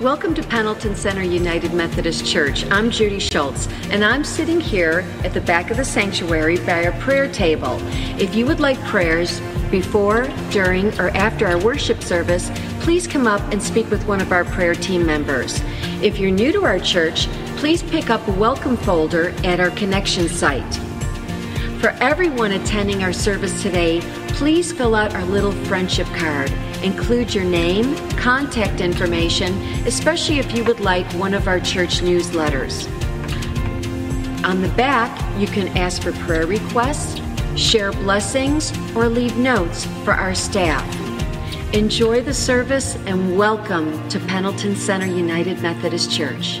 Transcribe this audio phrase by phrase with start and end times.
[0.00, 2.64] Welcome to Pendleton Center United Methodist Church.
[2.70, 6.98] I'm Judy Schultz, and I'm sitting here at the back of the sanctuary by our
[7.00, 7.76] prayer table.
[8.18, 9.40] If you would like prayers
[9.70, 14.32] before, during, or after our worship service, please come up and speak with one of
[14.32, 15.60] our prayer team members.
[16.00, 17.26] If you're new to our church,
[17.58, 20.80] please pick up a welcome folder at our connection site.
[21.78, 26.50] For everyone attending our service today, please fill out our little friendship card.
[26.82, 29.54] Include your name, contact information,
[29.86, 32.86] especially if you would like one of our church newsletters.
[34.44, 37.18] On the back, you can ask for prayer requests,
[37.56, 40.84] share blessings, or leave notes for our staff.
[41.74, 46.60] Enjoy the service and welcome to Pendleton Center United Methodist Church.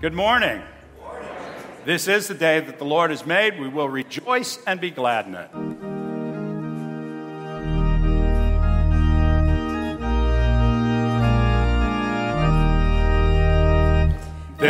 [0.00, 0.62] Good morning.
[1.84, 3.58] This is the day that the Lord has made.
[3.58, 5.65] We will rejoice and be glad in it.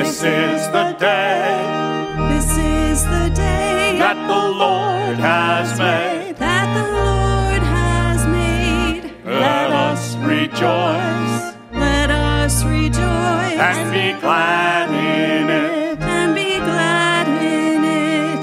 [0.07, 1.59] This is the day
[2.31, 6.37] This is the day that the Lord has made.
[6.37, 9.03] that the Lord has made.
[9.25, 15.99] Let us rejoice Let us rejoice and be glad in it.
[16.01, 18.43] and be glad in it.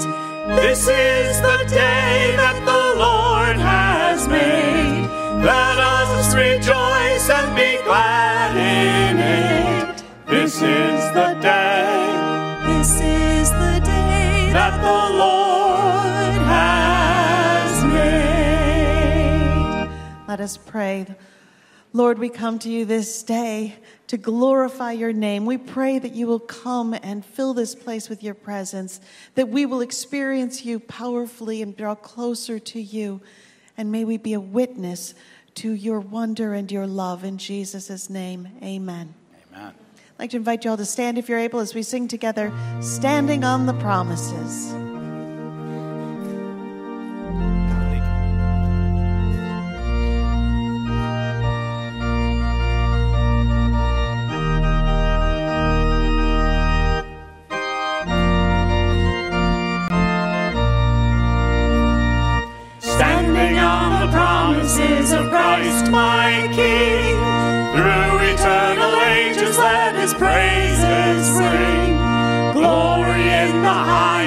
[0.60, 5.08] This is the day that the Lord has made.
[5.42, 8.63] Let us rejoice and be glad in it.
[10.26, 19.90] This is the day This is the day that the Lord has made.
[20.26, 21.06] Let us pray.
[21.92, 23.76] Lord, we come to you this day
[24.06, 25.44] to glorify your name.
[25.46, 29.00] We pray that you will come and fill this place with your presence,
[29.34, 33.20] that we will experience you powerfully and draw closer to you.
[33.76, 35.14] And may we be a witness
[35.56, 37.24] to your wonder and your love.
[37.24, 39.14] In Jesus' name, amen.
[39.54, 39.74] Amen.
[40.14, 42.52] I'd like to invite you all to stand if you're able as we sing together,
[42.80, 44.93] Standing on the Promises.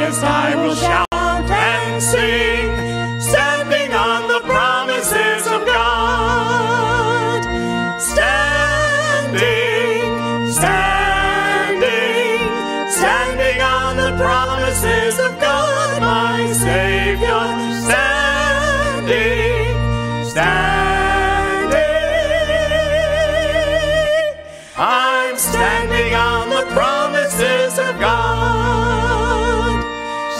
[0.09, 1.06] I will shout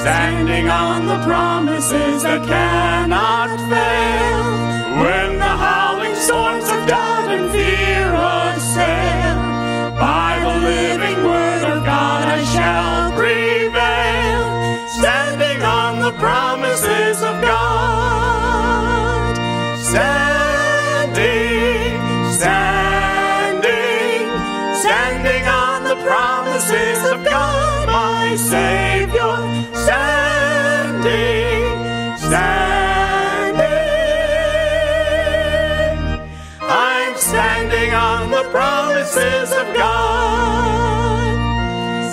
[0.08, 4.44] Standing on the promises that cannot fail.
[5.04, 9.36] When the howling storms of doubt and fear assail,
[10.00, 14.44] by the living word of God I shall prevail.
[14.88, 19.36] Standing on the promises of God.
[19.92, 21.20] Standing,
[22.32, 24.24] standing,
[24.84, 28.97] standing on the promises of God, my Savior.
[29.88, 31.64] Standing,
[32.18, 32.52] standing.
[36.60, 41.36] I'm standing on the promises of God.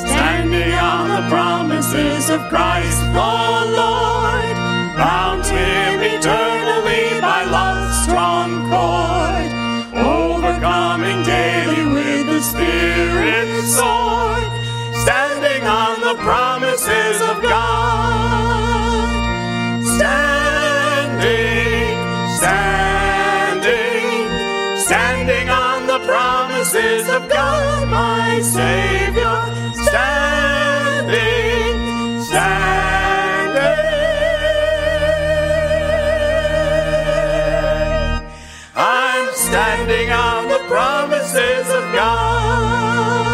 [0.06, 4.54] Standing on the promises of Christ the Lord.
[4.96, 9.50] Bound him eternally by love's strong cord.
[9.98, 14.46] Overcoming daily with the Spirit's sword.
[15.02, 17.53] Standing on the promises of God.
[26.84, 29.40] Promises of God, my Savior.
[29.88, 31.12] Standing,
[32.22, 33.62] standing.
[38.76, 43.24] I'm standing on the promises of God.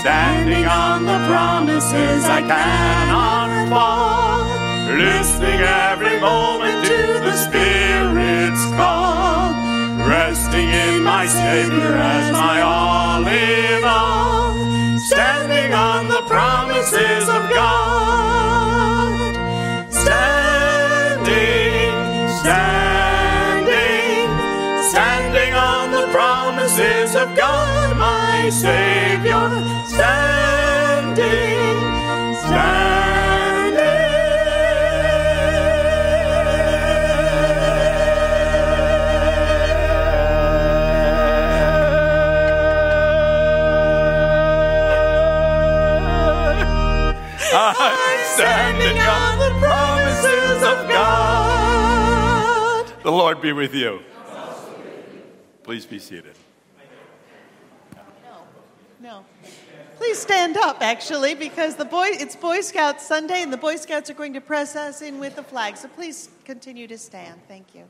[0.00, 4.42] Standing on the promises I cannot fall.
[4.96, 9.11] Listening every moment to the Spirit's call.
[10.32, 14.56] Resting in my Savior as my all in all.
[14.98, 19.34] Standing on the promises of God.
[19.90, 21.28] Standing,
[22.40, 24.30] standing,
[24.92, 29.50] standing on the promises of God, my Savior,
[29.84, 31.12] standing,
[32.54, 33.41] I'm
[48.42, 52.86] standing on the promises of God.
[53.02, 54.02] The Lord be with you.
[55.62, 56.34] Please be seated.
[58.24, 58.42] No.
[59.00, 59.24] no.
[59.96, 64.10] Please stand up, actually, because the boy it's Boy Scouts Sunday, and the Boy Scouts
[64.10, 65.76] are going to press us in with the flag.
[65.76, 67.40] So please continue to stand.
[67.46, 67.84] Thank you.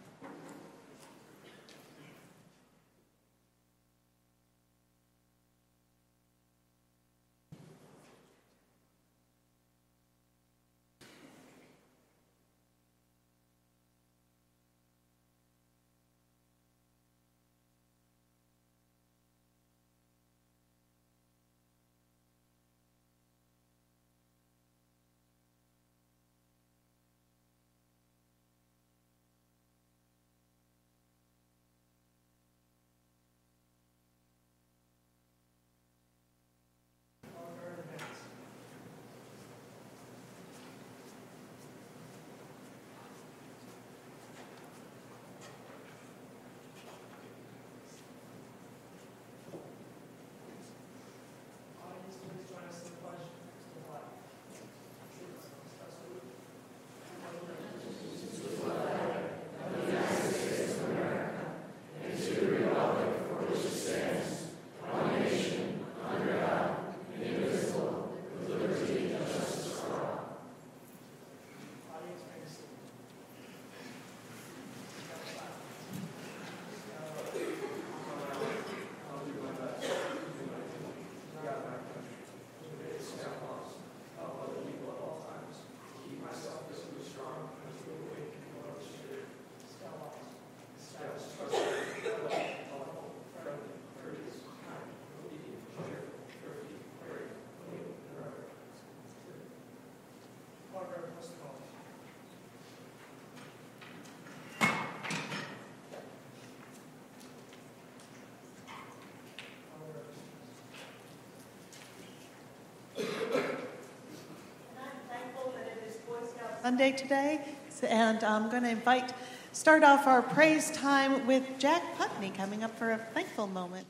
[116.62, 117.40] Sunday today,
[117.82, 119.12] and I'm going to invite,
[119.50, 123.84] start off our praise time with Jack Putney coming up for a thankful moment.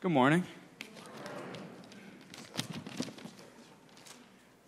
[0.00, 0.42] Good morning.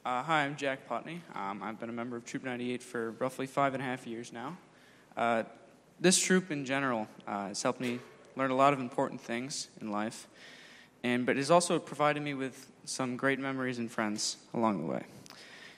[0.04, 1.22] Uh, hi, I'm Jack Putney.
[1.34, 4.34] Um, I've been a member of Troop 98 for roughly five and a half years
[4.34, 4.58] now.
[5.16, 5.44] Uh,
[5.98, 8.00] this troop in general uh, has helped me
[8.36, 10.28] learn a lot of important things in life,
[11.02, 14.86] and but it has also provided me with some great memories and friends along the
[14.86, 15.04] way.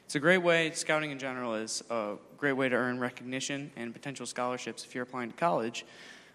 [0.05, 3.93] It's a great way, scouting in general is a great way to earn recognition and
[3.93, 5.87] potential scholarships if you're applying to college,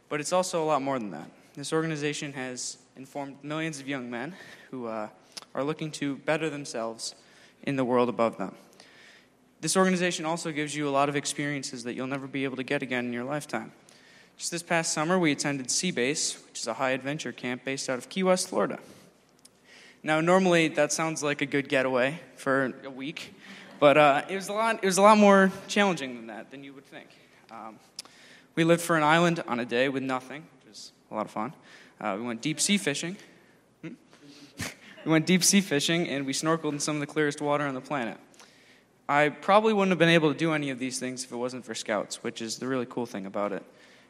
[0.10, 1.30] but it's also a lot more than that.
[1.54, 4.34] This organization has informed millions of young men
[4.72, 5.10] who uh,
[5.54, 7.16] are looking to better themselves
[7.64, 8.56] in the world above them.
[9.60, 12.64] This organization also gives you a lot of experiences that you'll never be able to
[12.64, 13.72] get again in your lifetime.
[14.38, 17.90] Just this past summer, we attended Sea Base, which is a high adventure camp based
[17.90, 18.78] out of Key West, Florida.
[20.04, 23.34] Now, normally that sounds like a good getaway for a week,
[23.80, 26.64] but uh, it, was a lot, it was a lot more challenging than that, than
[26.64, 27.08] you would think.
[27.50, 27.80] Um,
[28.54, 31.32] we lived for an island on a day with nothing, which was a lot of
[31.32, 31.52] fun.
[32.00, 33.18] Uh, we went deep sea fishing.
[33.82, 33.94] Hmm?
[35.04, 37.74] we went deep sea fishing, and we snorkeled in some of the clearest water on
[37.74, 38.20] the planet.
[39.10, 41.66] I probably wouldn't have been able to do any of these things if it wasn't
[41.66, 43.64] for Scouts, which is the really cool thing about it.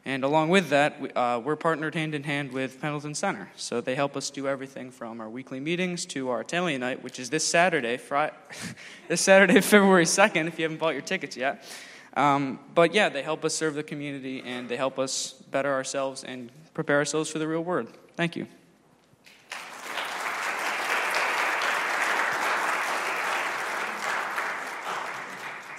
[0.08, 3.50] And along with that, we, uh, we're partnered hand in hand with Pendleton Center.
[3.58, 7.20] So they help us do everything from our weekly meetings to our Italian night, which
[7.20, 8.34] is this Saturday, Friday,
[9.10, 11.62] this Saturday, February 2nd, if you haven't bought your tickets yet.
[12.16, 16.24] Um, but yeah, they help us serve the community and they help us better ourselves
[16.24, 17.90] and prepare ourselves for the real world.
[18.16, 18.48] Thank you.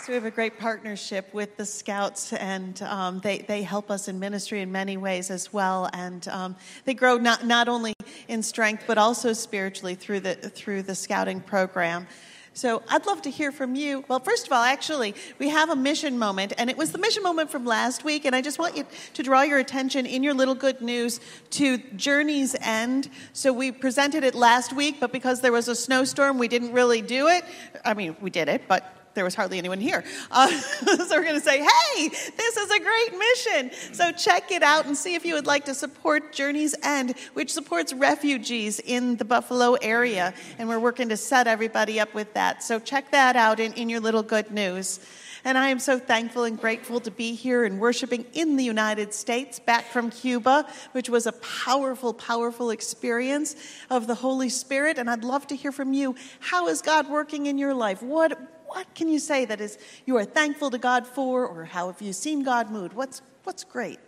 [0.09, 4.19] We have a great partnership with the Scouts, and um, they, they help us in
[4.19, 5.91] ministry in many ways as well.
[5.93, 7.93] And um, they grow not, not only
[8.27, 12.07] in strength, but also spiritually through the, through the Scouting program.
[12.55, 14.03] So I'd love to hear from you.
[14.09, 17.23] Well, first of all, actually, we have a mission moment, and it was the mission
[17.23, 20.33] moment from last week, and I just want you to draw your attention in your
[20.33, 23.11] little good news to Journey's End.
[23.35, 27.03] So we presented it last week, but because there was a snowstorm, we didn't really
[27.03, 27.45] do it.
[27.85, 30.05] I mean, we did it, but there was hardly anyone here.
[30.31, 33.71] Uh, so we're going to say, hey, this is a great mission.
[33.93, 37.53] So check it out and see if you would like to support Journey's End, which
[37.53, 40.35] supports refugees in the Buffalo area.
[40.59, 42.63] And we're working to set everybody up with that.
[42.63, 45.01] So check that out in, in your little good news.
[45.45, 49.15] And I am so thankful and grateful to be here and worshiping in the United
[49.15, 53.57] States, back from Cuba, which was a powerful, powerful experience
[53.89, 54.99] of the Holy Spirit.
[54.99, 56.17] And I'd love to hear from you.
[56.41, 58.03] How is God working in your life?
[58.03, 61.91] What, what can you say that is you are thankful to God for, or how
[61.91, 62.95] have you seen God move?
[62.95, 63.99] What's, what's great?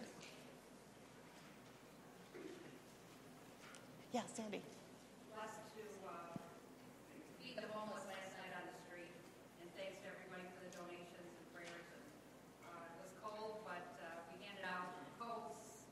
[4.12, 4.20] Yeah.
[5.32, 6.36] blessed to uh,
[7.40, 9.14] feed the homeless last night on the street,
[9.62, 11.86] and thanks to everybody for the donations and prayers.
[11.94, 12.04] And,
[12.68, 15.88] uh, It was cold, but uh, we handed out coats,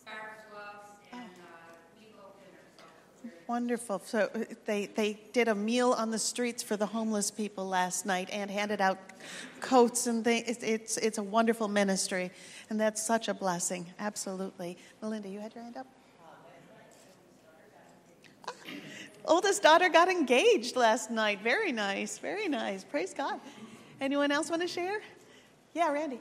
[0.00, 4.02] scarves, gloves, and uh, meatloaf dinner, so it was very Wonderful.
[4.04, 8.04] So uh, they, they did a meal on the streets for the homeless people last
[8.04, 8.98] night and handed out
[9.60, 10.58] coats and things.
[10.62, 12.30] It's, it's, a wonderful ministry,
[12.68, 13.86] and that's such a blessing.
[13.98, 14.76] Absolutely.
[15.00, 15.86] Melinda, you had your hand up?
[18.46, 18.52] Ah,
[19.24, 21.40] Oldest daughter got engaged last night.
[21.42, 22.18] Very nice.
[22.18, 22.84] Very nice.
[22.84, 23.40] Praise God.
[23.98, 25.00] Anyone else want to share?
[25.72, 26.20] Yeah, Randy.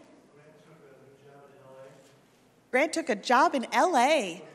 [2.71, 4.46] Grant took a job in LA.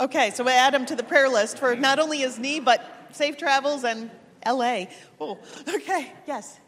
[0.00, 2.80] Okay, so we add him to the prayer list for not only his knee, but
[3.10, 4.10] safe travels and
[4.46, 4.84] LA.
[5.20, 5.38] Oh,
[5.68, 6.58] okay, yes.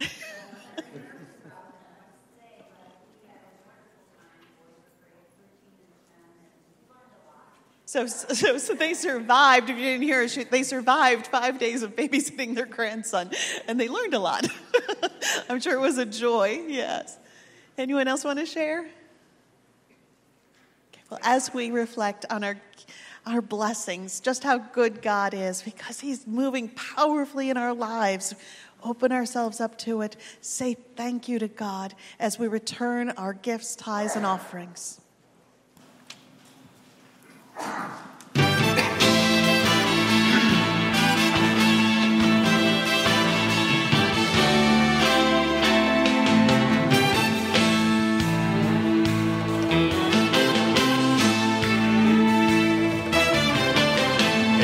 [7.86, 9.68] So, so, so they survived.
[9.68, 13.32] If you didn't hear, they survived five days of babysitting their grandson,
[13.66, 14.46] and they learned a lot.
[15.48, 16.66] I'm sure it was a joy.
[16.68, 17.18] Yes.
[17.76, 18.88] Anyone else want to share?
[21.22, 22.56] As we reflect on our
[23.26, 28.34] our blessings, just how good God is, because He's moving powerfully in our lives.
[28.82, 30.16] Open ourselves up to it.
[30.40, 35.00] Say thank you to God as we return our gifts, tithes, and offerings.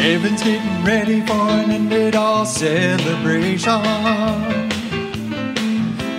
[0.07, 3.83] Heaven's getting ready for an ended all celebration.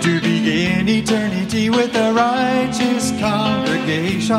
[0.02, 4.36] To begin eternity with a righteous congregation.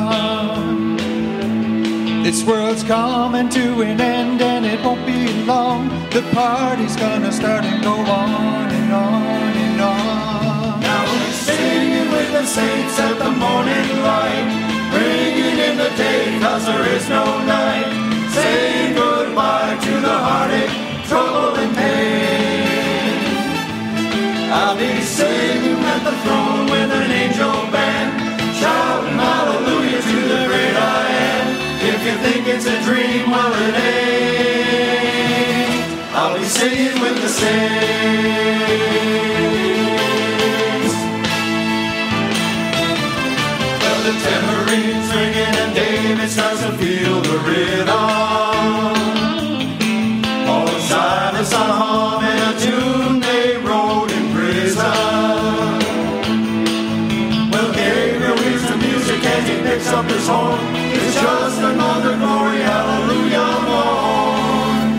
[2.22, 5.90] This world's coming to an end and it won't be long.
[6.12, 10.80] The party's gonna start and go on and on and on.
[10.80, 14.48] Now we're singing with the saints at the morning light,
[14.94, 18.09] bringing in the day, cause there is no night.
[18.36, 20.76] Saying goodbye to the heartache,
[21.08, 23.20] trouble, and pain.
[24.52, 28.12] I'll be singing at the throne with an angel band,
[28.60, 31.46] shouting hallelujah to the great I am.
[31.92, 34.60] If you think it's a dream, well it ain't.
[36.14, 37.80] I'll be singing with the saints.
[43.82, 44.14] Well, the
[44.70, 47.88] tambourine's ringing and David starts to feel the rhythm.
[50.46, 54.84] Paul and Silas are humming a tune they wrote in prison.
[57.52, 60.60] Well, Gabriel hears the music as he picks up his horn.
[60.76, 64.90] It's just another glory, hallelujah morn.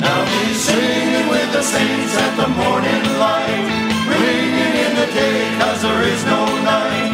[0.00, 3.68] Now he's singing with the saints at the morning light,
[4.08, 7.07] ringing in the day, cause there is no night.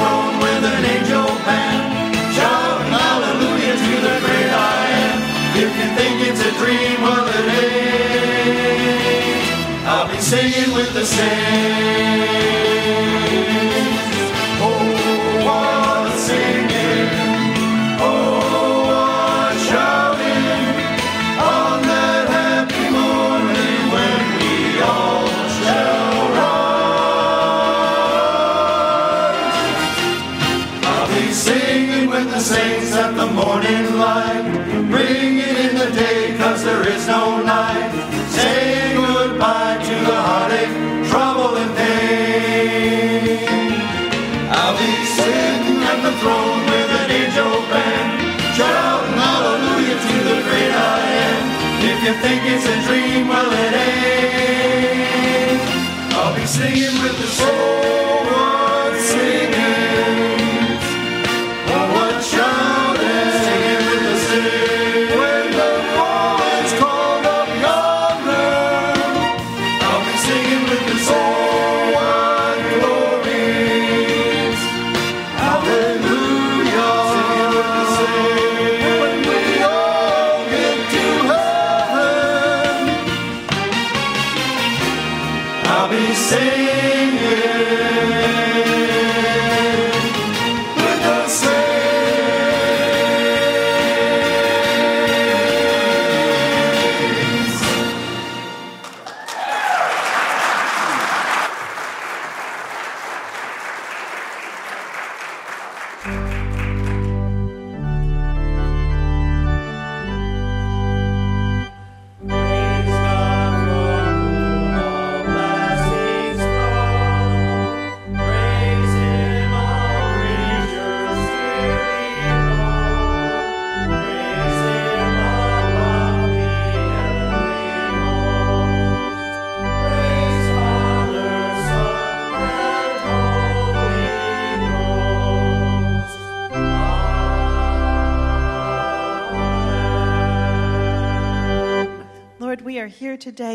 [0.00, 5.18] Throne with an angel band, shouting hallelujah to the great I am.
[5.64, 7.90] If you think it's a dream, well it ain't.
[9.92, 12.30] I'll be singing with the saints.
[33.00, 34.44] At the morning light,
[34.92, 37.90] bringing in the day, cause there is no night,
[38.28, 40.74] saying goodbye to the heartache,
[41.08, 43.40] trouble, and pain.
[44.52, 48.10] I'll be sitting at the throne with an angel band,
[48.52, 51.40] shouting hallelujah to the great I am.
[51.90, 55.62] If you think it's a dream, well it ain't.
[56.20, 57.99] I'll be singing with the soul.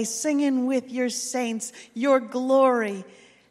[0.05, 3.03] Singing with your saints your glory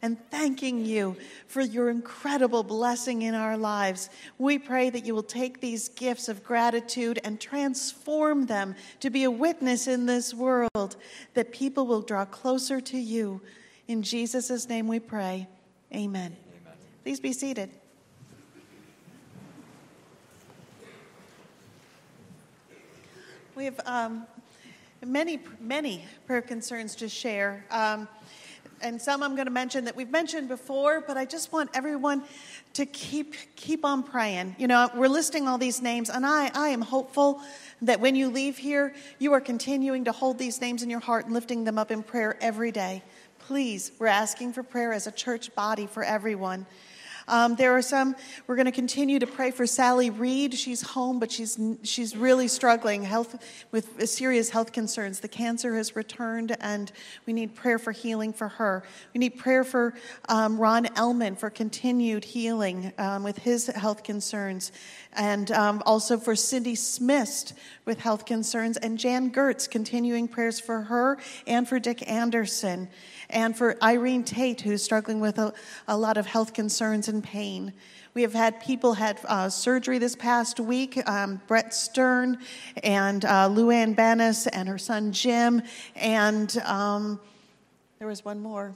[0.05, 4.11] and thanking you for your incredible blessing in our lives.
[4.37, 9.25] We pray that you will take these gifts of gratitude and transform them to be
[9.25, 10.97] a witness in this world,
[11.33, 13.41] that people will draw closer to you.
[13.89, 15.49] In Jesus' name we pray.
[15.95, 16.37] Amen.
[16.37, 16.37] Amen.
[17.03, 17.71] Please be seated.
[23.57, 24.27] We have um,
[25.07, 27.65] many, many prayer concerns to share.
[27.71, 28.09] Um,
[28.81, 32.23] and some I'm going to mention that we've mentioned before, but I just want everyone
[32.75, 34.57] to keep keep on praying.
[34.59, 37.41] You know, we're listing all these names, and I, I am hopeful
[37.83, 41.25] that when you leave here, you are continuing to hold these names in your heart
[41.25, 43.03] and lifting them up in prayer every day.
[43.39, 46.67] Please, we're asking for prayer as a church body for everyone.
[47.29, 48.15] Um, there are some.
[48.47, 50.55] We're going to continue to pray for Sally Reed.
[50.55, 55.21] She's home, but she's she's really struggling health with serious health concerns.
[55.21, 56.93] The cancer has returned, and
[57.27, 58.83] we need prayer for healing for her.
[59.15, 59.95] We need prayer for
[60.29, 64.73] um, Ron Ellman for continued healing um, with his health concerns,
[65.15, 67.53] and um, also for Cindy Smith
[67.85, 72.89] with health concerns, and Jan Gertz continuing prayers for her and for Dick Anderson
[73.35, 75.53] and for Irene Tate, who's struggling with a,
[75.89, 77.73] a lot of health concerns and pain.
[78.15, 81.07] We have had people had uh, surgery this past week.
[81.09, 82.39] Um, Brett Stern
[82.85, 85.63] and uh, Luann Bannis and her son Jim,
[85.97, 87.21] and um,
[87.99, 88.75] there was one more.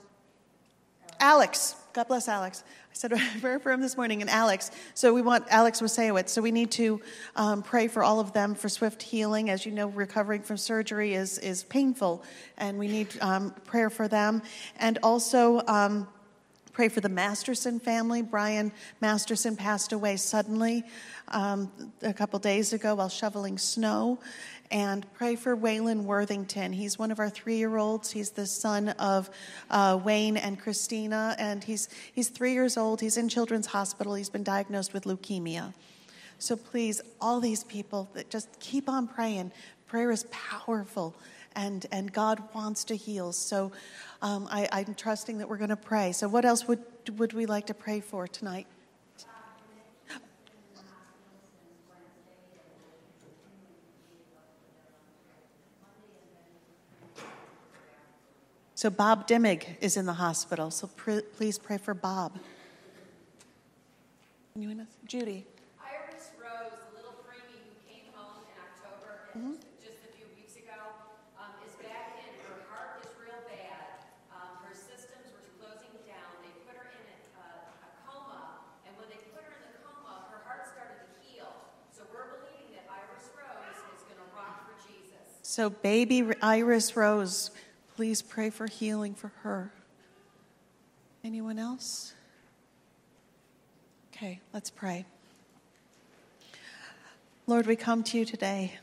[1.20, 2.62] Alex, God bless Alex.
[2.68, 4.70] I said a prayer for him this morning, and Alex.
[4.94, 6.28] So we want Alex Wasewicz.
[6.28, 7.00] So we need to
[7.34, 9.50] um, pray for all of them for swift healing.
[9.50, 12.22] As you know, recovering from surgery is is painful,
[12.56, 14.42] and we need um, prayer for them,
[14.78, 15.60] and also.
[15.66, 16.06] Um,
[16.78, 18.22] Pray for the Masterson family.
[18.22, 20.84] Brian Masterson passed away suddenly
[21.26, 24.20] um, a couple days ago while shoveling snow.
[24.70, 26.74] And pray for Waylon Worthington.
[26.74, 28.10] He's one of our three year olds.
[28.10, 29.30] He's the son of
[29.70, 31.34] uh, Wayne and Christina.
[31.38, 33.00] And he's, he's three years old.
[33.00, 34.14] He's in Children's Hospital.
[34.14, 35.72] He's been diagnosed with leukemia.
[36.38, 39.52] So please, all these people, that just keep on praying.
[39.86, 41.14] Prayer is powerful
[41.56, 43.32] and, and God wants to heal.
[43.32, 43.72] So
[44.22, 46.12] um, I, I'm trusting that we're going to pray.
[46.12, 46.82] So, what else would,
[47.16, 48.66] would we like to pray for tonight?
[58.78, 60.70] So, Bob Dimmig is in the hospital.
[60.70, 62.38] So, pr- please pray for Bob.
[64.54, 64.94] Anyone else?
[65.02, 65.42] Judy.
[65.82, 70.54] Iris Rose, the little preemie who came home in October and just a few weeks
[70.54, 70.78] ago,
[71.42, 72.30] um, is back in.
[72.46, 74.14] Her heart is real bad.
[74.30, 76.30] Um, her systems were closing down.
[76.46, 79.82] They put her in a, uh, a coma, and when they put her in the
[79.82, 81.50] coma, her heart started to heal.
[81.90, 85.26] So we're believing that Iris Rose is going to rock for Jesus.
[85.42, 87.50] So, baby Iris Rose,
[87.98, 89.72] please pray for healing for her.
[91.24, 92.14] Anyone else?
[94.14, 95.04] Okay, let's pray.
[97.48, 98.74] Lord, we come to you today,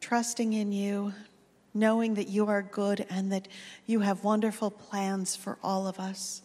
[0.00, 1.12] trusting in you,
[1.74, 3.46] knowing that you are good and that
[3.86, 6.42] you have wonderful plans for all of us.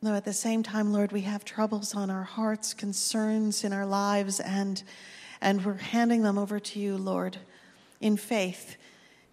[0.00, 3.84] Though at the same time, Lord, we have troubles on our hearts, concerns in our
[3.84, 4.84] lives, and,
[5.40, 7.38] and we're handing them over to you, Lord,
[8.00, 8.76] in faith,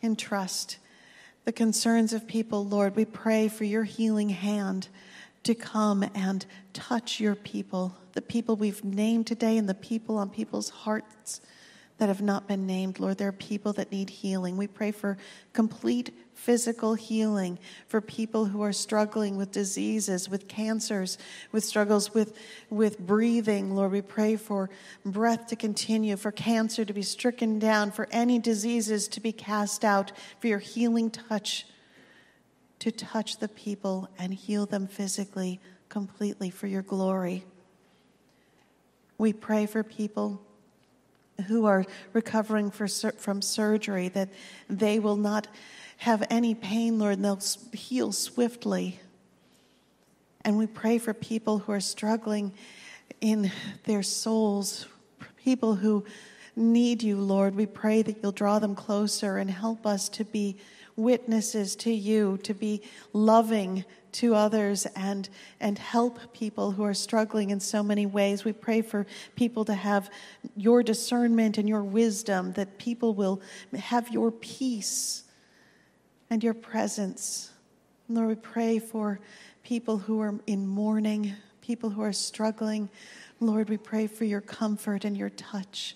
[0.04, 0.78] in trust.
[1.46, 4.90] The concerns of people, Lord, we pray for your healing hand
[5.44, 10.30] to come and touch your people, the people we've named today, and the people on
[10.30, 11.42] people's hearts
[11.98, 13.00] that have not been named.
[13.00, 14.58] Lord, there are people that need healing.
[14.58, 15.18] We pray for
[15.54, 21.18] complete physical healing for people who are struggling with diseases, with cancers,
[21.52, 22.38] with struggles with,
[22.70, 23.76] with breathing.
[23.76, 24.70] Lord, we pray for
[25.06, 29.86] breath to continue, for cancer to be stricken down, for any diseases to be cast
[29.86, 31.66] out, for your healing touch
[32.80, 37.46] to touch the people and heal them physically, completely for your glory.
[39.18, 40.42] We pray for people
[41.48, 44.30] who are recovering for, from surgery that
[44.70, 45.48] they will not
[45.98, 47.42] have any pain, Lord, and they'll
[47.72, 49.00] heal swiftly.
[50.46, 52.54] And we pray for people who are struggling
[53.22, 53.52] in
[53.86, 54.88] their souls,
[55.44, 56.04] people who
[56.56, 57.56] need you, Lord.
[57.56, 60.58] We pray that you'll draw them closer and help us to be
[60.96, 62.82] witnesses to you, to be
[63.14, 68.46] loving to others and, and help people who are struggling in so many ways.
[68.46, 70.10] We pray for people to have
[70.56, 73.42] your discernment and your wisdom, that people will
[73.76, 75.24] have your peace
[76.30, 77.52] and your presence.
[78.10, 79.20] Lord, we pray for
[79.64, 82.90] people who are in mourning, people who are struggling.
[83.40, 85.96] Lord, we pray for your comfort and your touch.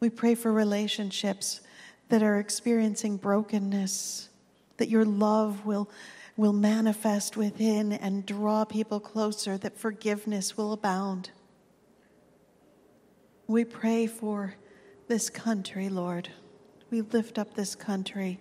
[0.00, 1.60] We pray for relationships
[2.08, 4.28] that are experiencing brokenness,
[4.76, 5.90] that your love will,
[6.38, 11.30] will manifest within and draw people closer, that forgiveness will abound.
[13.48, 14.54] We pray for
[15.08, 16.28] this country, Lord.
[16.92, 18.38] We lift up this country,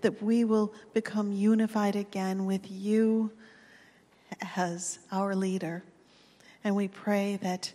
[0.00, 3.32] that we will become unified again with you
[4.56, 5.82] as our leader.
[6.62, 7.72] And we pray that,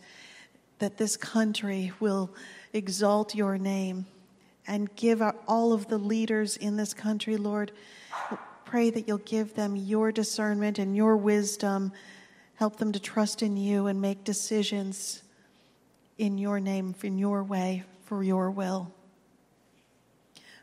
[0.79, 2.33] that this country will
[2.71, 4.05] exalt your name
[4.65, 7.73] and give all of the leaders in this country, Lord,
[8.69, 11.91] pray that you'll give them your discernment and your wisdom.
[12.53, 15.23] Help them to trust in you and make decisions
[16.19, 18.93] in your name, in your way, for your will.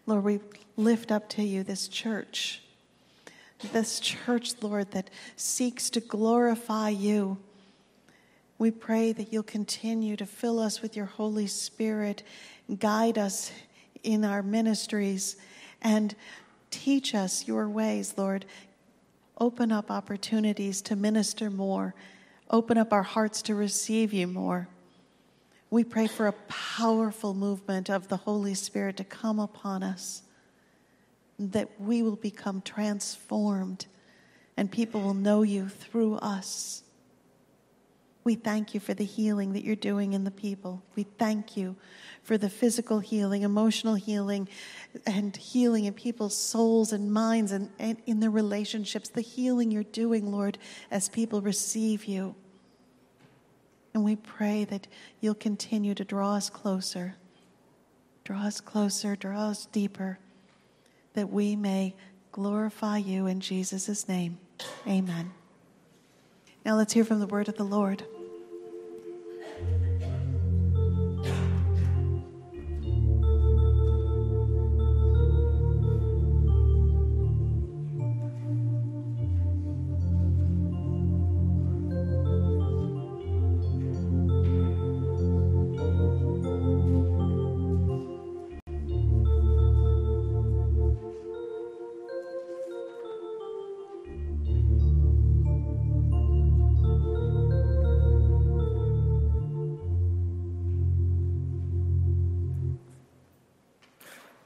[0.06, 0.38] Lord, we
[0.76, 2.62] lift up to you this church,
[3.72, 7.38] this church, Lord, that seeks to glorify you.
[8.56, 12.22] We pray that you'll continue to fill us with your Holy Spirit,
[12.78, 13.50] guide us
[14.04, 15.34] in our ministries
[15.82, 16.14] and
[16.70, 18.44] teach us your ways, Lord.
[19.38, 21.94] Open up opportunities to minister more,
[22.50, 24.68] open up our hearts to receive you more.
[25.68, 30.22] We pray for a powerful movement of the Holy Spirit to come upon us,
[31.38, 33.86] that we will become transformed
[34.56, 36.82] and people will know you through us.
[38.26, 40.82] We thank you for the healing that you're doing in the people.
[40.96, 41.76] We thank you
[42.24, 44.48] for the physical healing, emotional healing,
[45.06, 49.84] and healing in people's souls and minds and, and in their relationships, the healing you're
[49.84, 50.58] doing, Lord,
[50.90, 52.34] as people receive you.
[53.94, 54.88] And we pray that
[55.20, 57.14] you'll continue to draw us closer,
[58.24, 60.18] draw us closer, draw us deeper,
[61.12, 61.94] that we may
[62.32, 64.38] glorify you in Jesus' name.
[64.84, 65.30] Amen.
[66.64, 68.02] Now let's hear from the word of the Lord.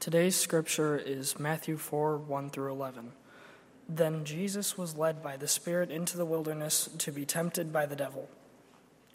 [0.01, 3.11] Today's scripture is Matthew 4 1 through 11.
[3.87, 7.95] Then Jesus was led by the Spirit into the wilderness to be tempted by the
[7.95, 8.27] devil.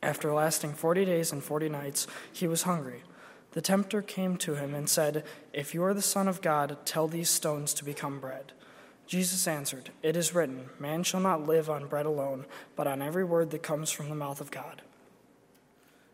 [0.00, 3.02] After lasting forty days and forty nights, he was hungry.
[3.50, 7.08] The tempter came to him and said, If you are the Son of God, tell
[7.08, 8.52] these stones to become bread.
[9.08, 12.46] Jesus answered, It is written, Man shall not live on bread alone,
[12.76, 14.82] but on every word that comes from the mouth of God.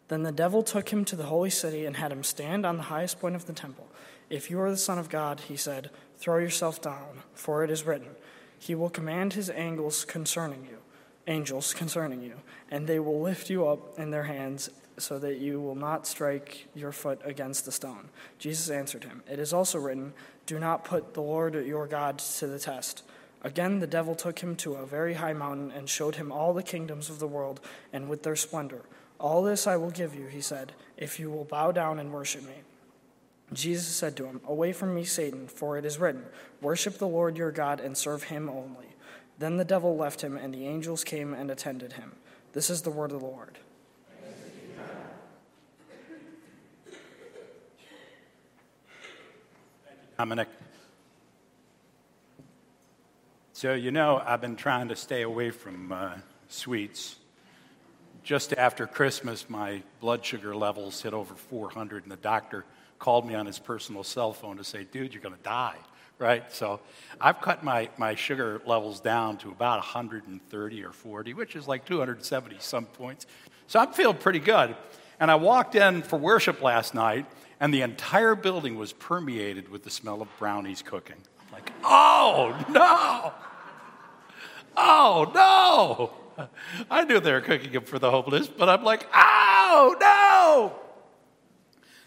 [0.08, 2.84] Then the devil took him to the holy city and had him stand on the
[2.84, 3.86] highest point of the temple.
[4.32, 7.84] If you are the Son of God, he said, throw yourself down, for it is
[7.84, 8.16] written,
[8.58, 10.78] He will command His angels concerning you,
[11.26, 12.36] angels concerning you,
[12.70, 16.66] and they will lift you up in their hands so that you will not strike
[16.74, 18.08] your foot against the stone.
[18.38, 20.14] Jesus answered him, It is also written,
[20.46, 23.02] Do not put the Lord your God to the test.
[23.42, 26.62] Again, the devil took him to a very high mountain and showed him all the
[26.62, 27.60] kingdoms of the world
[27.92, 28.80] and with their splendor.
[29.20, 32.44] All this I will give you, he said, if you will bow down and worship
[32.44, 32.62] me.
[33.52, 36.24] Jesus said to him, Away from me, Satan, for it is written,
[36.60, 38.86] Worship the Lord your God and serve him only.
[39.38, 42.12] Then the devil left him, and the angels came and attended him.
[42.52, 43.58] This is the word of the Lord.
[50.18, 50.48] Dominic.
[53.52, 56.14] So, you know, I've been trying to stay away from uh,
[56.48, 57.16] sweets.
[58.22, 62.64] Just after Christmas, my blood sugar levels hit over 400, and the doctor
[63.02, 65.74] called me on his personal cell phone to say, dude, you're going to die.
[66.20, 66.44] right?
[66.52, 66.78] So
[67.20, 71.84] I've cut my, my sugar levels down to about 130 or 40, which is like
[71.84, 73.26] 270 some points.
[73.66, 74.76] So I'm feeling pretty good.
[75.18, 77.26] And I walked in for worship last night,
[77.58, 81.16] and the entire building was permeated with the smell of brownies cooking.
[81.40, 83.32] I'm like, oh no!
[84.76, 85.32] Oh
[86.38, 86.48] no!
[86.88, 90.81] I knew they were cooking them for the hopeless, but I'm like, oh no!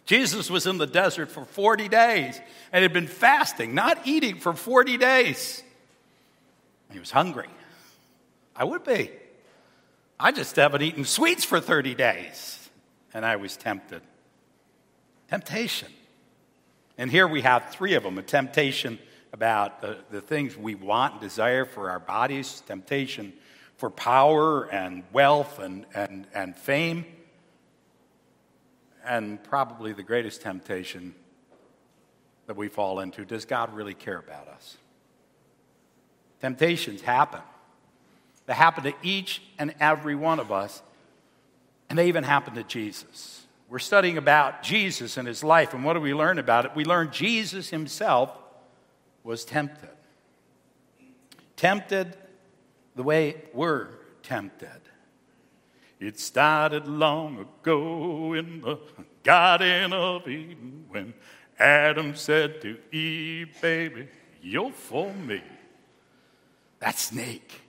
[0.06, 2.40] Jesus was in the desert for 40 days
[2.72, 5.64] and had been fasting, not eating for 40 days.
[6.92, 7.50] He was hungry.
[8.56, 9.10] I would be.
[10.20, 12.70] I just haven't eaten sweets for 30 days.
[13.14, 14.02] And I was tempted.
[15.30, 15.90] Temptation.
[16.98, 19.00] And here we have three of them a temptation
[19.34, 23.34] about the, the things we want and desire for our bodies, temptation
[23.78, 27.06] for power and wealth and, and, and fame,
[29.06, 31.16] and probably the greatest temptation
[32.48, 34.78] that we fall into does God really care about us?
[36.42, 37.42] Temptations happen.
[38.46, 40.84] They happen to each and every one of us,
[41.90, 43.46] and they even happen to Jesus.
[43.68, 46.72] We're studying about Jesus and his life, and what do we learn about it?
[46.76, 48.30] We learn Jesus himself
[49.24, 49.90] was tempted.
[51.56, 52.16] Tempted
[52.96, 53.88] the way we're
[54.22, 54.70] tempted.
[56.00, 58.78] It started long ago in the
[59.24, 61.14] Garden of Eden when
[61.58, 64.08] Adam said to Eve, Baby,
[64.42, 65.42] you're for me.
[66.80, 67.62] That snake.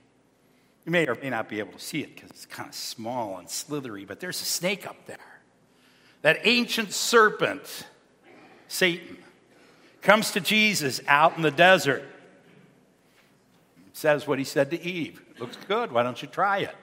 [0.85, 3.37] You may or may not be able to see it because it's kind of small
[3.37, 5.17] and slithery, but there's a snake up there.
[6.21, 7.85] That ancient serpent,
[8.67, 9.17] Satan,
[10.01, 12.03] comes to Jesus out in the desert.
[13.93, 15.21] Says what he said to Eve.
[15.39, 15.91] Looks good.
[15.91, 16.75] Why don't you try it?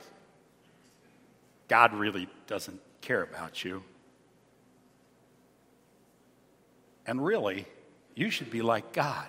[1.68, 3.82] God really doesn't care about you.
[7.06, 7.66] And really,
[8.14, 9.28] you should be like God.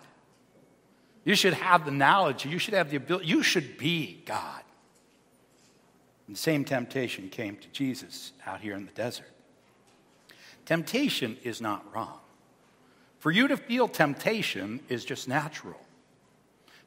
[1.24, 4.62] You should have the knowledge, you should have the ability, you should be God.
[6.28, 9.32] And the same temptation came to Jesus out here in the desert.
[10.66, 12.20] Temptation is not wrong.
[13.20, 15.80] For you to feel temptation is just natural.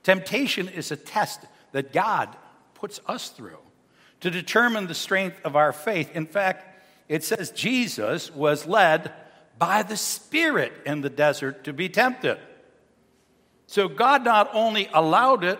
[0.04, 1.40] Temptation is a test
[1.72, 2.34] that God
[2.74, 3.58] puts us through
[4.20, 6.14] to determine the strength of our faith.
[6.14, 6.64] In fact,
[7.09, 9.12] it says Jesus was led
[9.59, 12.38] by the Spirit in the desert to be tempted.
[13.66, 15.59] So God not only allowed it,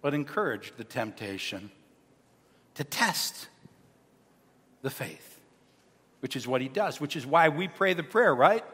[0.00, 1.70] but encouraged the temptation
[2.74, 3.48] to test
[4.82, 5.38] the faith,
[6.20, 8.64] which is what He does, which is why we pray the prayer, right?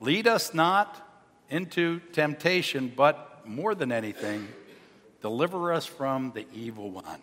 [0.00, 1.00] Lead us not
[1.50, 4.46] into temptation, but more than anything,
[5.22, 7.20] deliver us from the evil one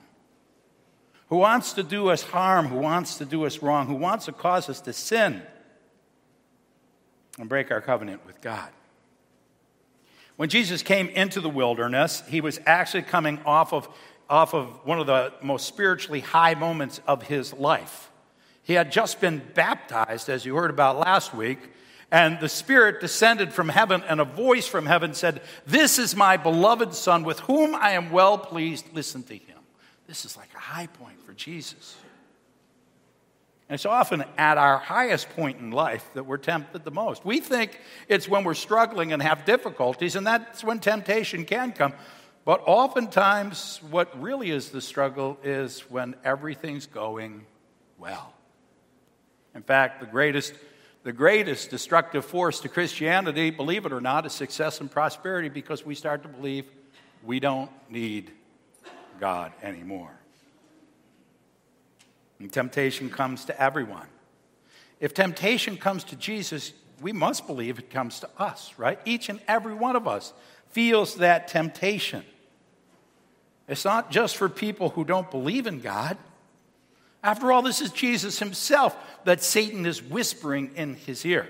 [1.31, 4.33] who wants to do us harm, who wants to do us wrong, who wants to
[4.33, 5.41] cause us to sin
[7.39, 8.67] and break our covenant with God.
[10.35, 13.87] When Jesus came into the wilderness, he was actually coming off of,
[14.29, 18.11] off of one of the most spiritually high moments of his life.
[18.61, 21.59] He had just been baptized, as you heard about last week,
[22.11, 26.35] and the Spirit descended from heaven, and a voice from heaven said, This is my
[26.35, 28.87] beloved Son, with whom I am well pleased.
[28.93, 29.59] Listen to him.
[30.07, 31.97] This is like a high point Jesus.
[33.67, 37.25] And it's often at our highest point in life that we're tempted the most.
[37.25, 41.93] We think it's when we're struggling and have difficulties, and that's when temptation can come.
[42.43, 47.45] But oftentimes, what really is the struggle is when everything's going
[47.97, 48.33] well.
[49.55, 50.53] In fact, the greatest,
[51.03, 55.85] the greatest destructive force to Christianity, believe it or not, is success and prosperity because
[55.85, 56.65] we start to believe
[57.23, 58.31] we don't need
[59.19, 60.20] God anymore.
[62.41, 64.07] And temptation comes to everyone.
[64.99, 68.99] If temptation comes to Jesus, we must believe it comes to us, right?
[69.05, 70.33] Each and every one of us
[70.69, 72.23] feels that temptation.
[73.67, 76.17] It's not just for people who don't believe in God.
[77.23, 81.47] After all, this is Jesus himself that Satan is whispering in his ear.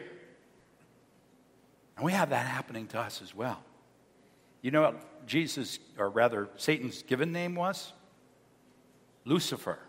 [1.95, 3.63] And we have that happening to us as well.
[4.62, 7.93] You know what Jesus, or rather, Satan's given name was?
[9.23, 9.80] Lucifer,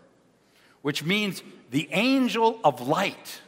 [0.83, 1.41] which means
[1.71, 3.41] the angel of light.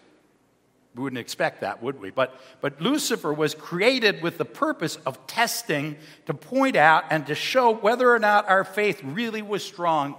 [0.96, 2.10] We wouldn't expect that, would we?
[2.10, 7.36] But, but Lucifer was created with the purpose of testing to point out and to
[7.36, 10.16] show whether or not our faith really was strong,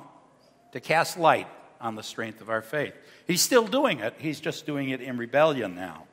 [0.72, 1.48] to cast light
[1.80, 2.92] on the strength of our faith.
[3.26, 6.04] He's still doing it, he's just doing it in rebellion now.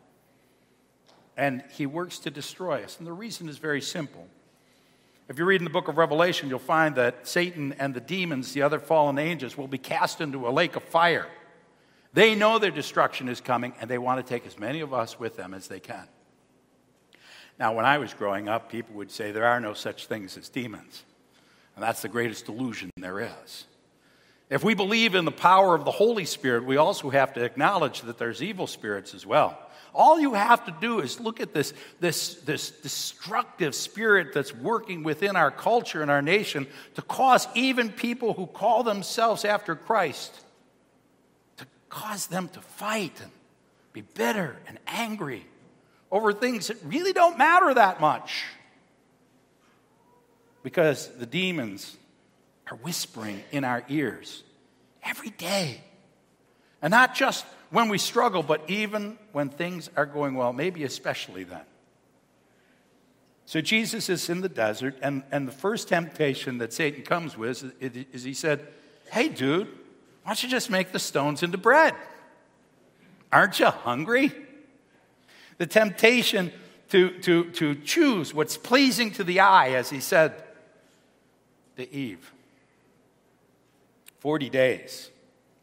[1.36, 2.98] And he works to destroy us.
[2.98, 4.28] And the reason is very simple
[5.30, 8.54] if you read in the book of Revelation, you'll find that Satan and the demons,
[8.54, 11.28] the other fallen angels, will be cast into a lake of fire.
[12.14, 15.20] They know their destruction is coming, and they want to take as many of us
[15.20, 16.08] with them as they can.
[17.58, 20.50] Now, when I was growing up, people would say there are no such things as
[20.50, 21.04] demons.
[21.76, 23.66] And that's the greatest delusion there is.
[24.50, 28.02] If we believe in the power of the Holy Spirit, we also have to acknowledge
[28.02, 29.58] that there's evil spirits as well.
[29.94, 35.04] All you have to do is look at this, this, this destructive spirit that's working
[35.04, 40.34] within our culture and our nation to cause even people who call themselves after Christ
[41.58, 43.32] to cause them to fight and
[43.94, 45.46] be bitter and angry
[46.12, 48.46] over things that really don't matter that much.
[50.64, 51.98] Because the demons
[52.72, 54.44] are whispering in our ears
[55.04, 55.82] every day.
[56.82, 61.44] And not just when we struggle, but even when things are going well, maybe especially
[61.44, 61.64] then.
[63.48, 67.74] So Jesus is in the desert, and, and the first temptation that Satan comes with
[67.82, 68.68] is, is he said,
[69.12, 69.68] Hey, dude,
[70.22, 71.96] why don't you just make the stones into bread?
[73.32, 74.32] Aren't you hungry?
[75.58, 76.52] The temptation
[76.90, 80.32] to, to, to choose what's pleasing to the eye, as he said
[81.78, 82.32] to Eve.
[84.20, 85.10] 40 days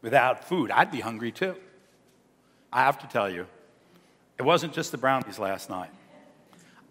[0.01, 0.71] without food.
[0.71, 1.55] I'd be hungry too.
[2.71, 3.47] I have to tell you,
[4.37, 5.91] it wasn't just the brownies last night.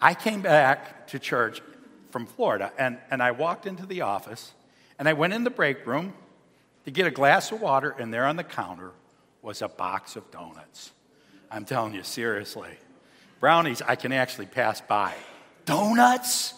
[0.00, 1.60] I came back to church
[2.10, 4.52] from Florida and, and I walked into the office
[4.98, 6.12] and I went in the break room
[6.84, 8.90] to get a glass of water, and there on the counter
[9.42, 10.92] was a box of donuts.
[11.50, 12.70] I'm telling you, seriously.
[13.38, 15.14] Brownies, I can actually pass by.
[15.64, 16.54] Donuts?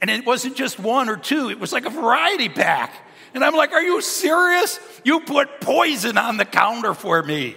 [0.00, 2.94] And it wasn't just one or two, it was like a variety pack.
[3.34, 4.78] And I'm like, Are you serious?
[5.04, 7.56] You put poison on the counter for me.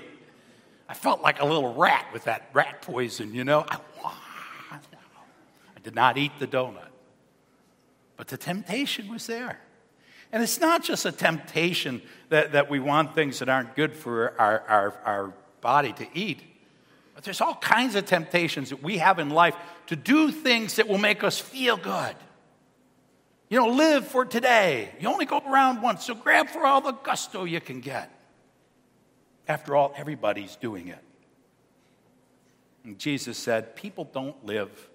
[0.87, 3.65] I felt like a little rat with that rat poison, you know.
[3.67, 6.89] I, I did not eat the donut,
[8.17, 9.59] but the temptation was there.
[10.31, 14.33] And it's not just a temptation that, that we want things that aren't good for
[14.39, 16.41] our, our, our body to eat,
[17.15, 19.55] but there's all kinds of temptations that we have in life
[19.87, 22.15] to do things that will make us feel good.
[23.49, 24.89] You know, live for today.
[24.99, 28.11] You only go around once, so grab for all the gusto you can get.
[29.47, 31.03] After all, everybody's doing it.
[32.83, 34.89] And Jesus said, People don't live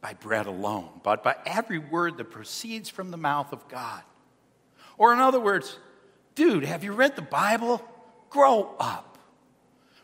[0.00, 4.02] by bread alone, but by every word that proceeds from the mouth of God.
[4.96, 5.78] Or, in other words,
[6.34, 7.82] dude, have you read the Bible?
[8.30, 9.18] Grow up.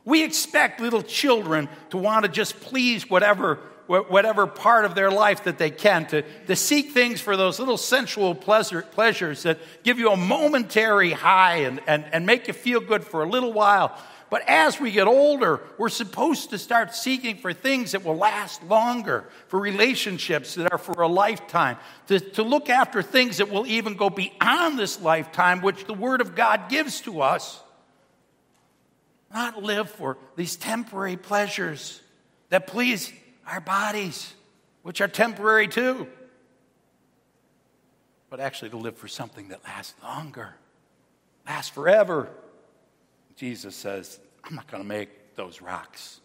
[0.04, 5.44] We expect little children to want to just please whatever whatever part of their life
[5.44, 9.98] that they can, to, to seek things for those little sensual pleasure, pleasures that give
[9.98, 13.96] you a momentary high and, and, and make you feel good for a little while.
[14.28, 18.62] But as we get older, we're supposed to start seeking for things that will last
[18.64, 21.76] longer, for relationships that are for a lifetime,
[22.08, 26.20] to, to look after things that will even go beyond this lifetime, which the Word
[26.20, 27.60] of God gives to us.
[29.32, 32.00] Not live for these temporary pleasures
[32.48, 33.12] that please
[33.46, 34.34] our bodies,
[34.82, 36.08] which are temporary too,
[38.28, 40.54] but actually to live for something that lasts longer,
[41.46, 42.28] lasts forever.
[43.36, 46.20] Jesus says, I'm not going to make those rocks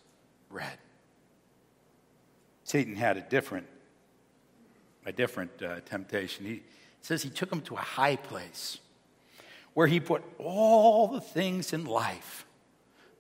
[0.50, 0.78] red.
[2.64, 3.68] Satan had a different,
[5.06, 6.46] a different uh, temptation.
[6.46, 6.64] He
[7.02, 8.80] says he took him to a high place
[9.74, 12.46] where he put all the things in life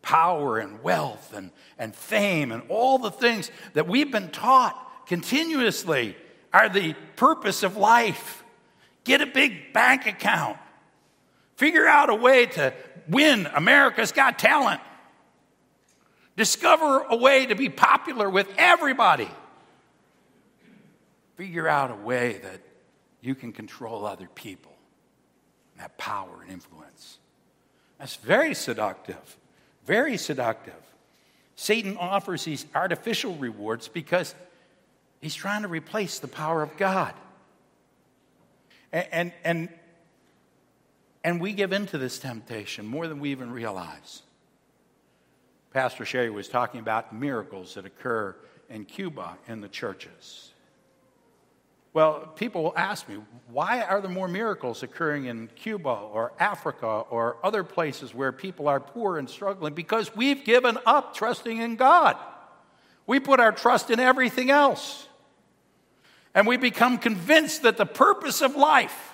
[0.01, 6.15] power and wealth and, and fame and all the things that we've been taught continuously
[6.53, 8.43] are the purpose of life.
[9.03, 10.57] Get a big bank account.
[11.55, 12.73] Figure out a way to
[13.07, 14.81] win America's Got Talent.
[16.35, 19.29] Discover a way to be popular with everybody.
[21.35, 22.61] Figure out a way that
[23.21, 24.71] you can control other people,
[25.73, 27.19] and have power and influence.
[27.99, 29.37] That's very seductive.
[29.85, 30.73] Very seductive.
[31.55, 34.33] Satan offers these artificial rewards because
[35.21, 37.13] he's trying to replace the power of God.
[38.91, 39.69] And, and, and,
[41.23, 44.23] and we give into this temptation more than we even realize.
[45.71, 48.35] Pastor Sherry was talking about miracles that occur
[48.69, 50.50] in Cuba in the churches.
[51.93, 53.17] Well, people will ask me,
[53.49, 58.69] why are there more miracles occurring in Cuba or Africa or other places where people
[58.69, 59.73] are poor and struggling?
[59.73, 62.15] Because we've given up trusting in God.
[63.05, 65.07] We put our trust in everything else.
[66.33, 69.13] And we become convinced that the purpose of life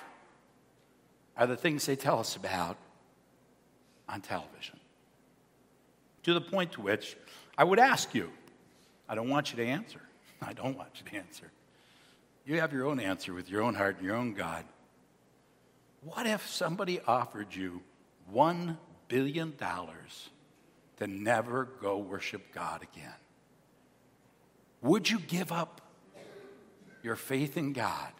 [1.36, 2.76] are the things they tell us about
[4.08, 4.78] on television.
[6.24, 7.16] To the point to which
[7.56, 8.30] I would ask you,
[9.08, 10.00] I don't want you to answer.
[10.42, 11.50] I don't want you to answer.
[12.48, 14.64] You have your own answer with your own heart and your own God.
[16.00, 17.82] What if somebody offered you
[18.32, 23.12] $1 billion to never go worship God again?
[24.80, 25.82] Would you give up
[27.02, 28.12] your faith in God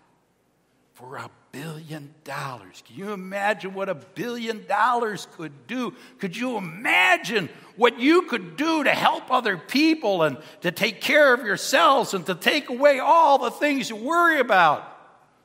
[0.99, 2.83] for a billion dollars?
[2.85, 5.95] Can you imagine what a billion dollars could do?
[6.19, 11.33] Could you imagine what you could do to help other people and to take care
[11.33, 14.93] of yourselves and to take away all the things you worry about?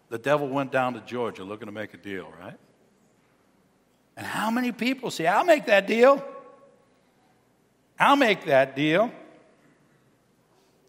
[0.10, 2.58] The devil went down to Georgia looking to make a deal, right?
[4.18, 6.24] And how many people say, I'll make that deal?
[8.00, 9.12] I'll make that deal.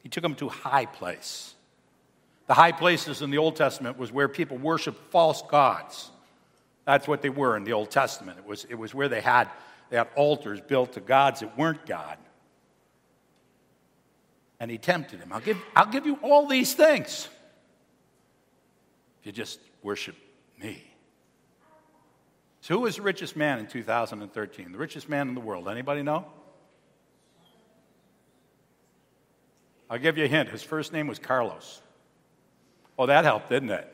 [0.02, 1.53] He took them to a high place.
[2.46, 6.10] The high places in the Old Testament was where people worshiped false gods.
[6.84, 8.38] That's what they were in the Old Testament.
[8.38, 9.48] It was, it was where they had,
[9.88, 12.18] they had altars built to gods that weren't God.
[14.60, 15.32] And he tempted him.
[15.32, 17.28] I'll give, I'll give you all these things
[19.20, 20.16] if you just worship
[20.60, 20.82] me.
[22.60, 24.72] So, who was the richest man in 2013?
[24.72, 25.68] The richest man in the world?
[25.68, 26.26] Anybody know?
[29.90, 30.48] I'll give you a hint.
[30.48, 31.82] His first name was Carlos.
[32.98, 33.90] Oh, that helped, didn't it?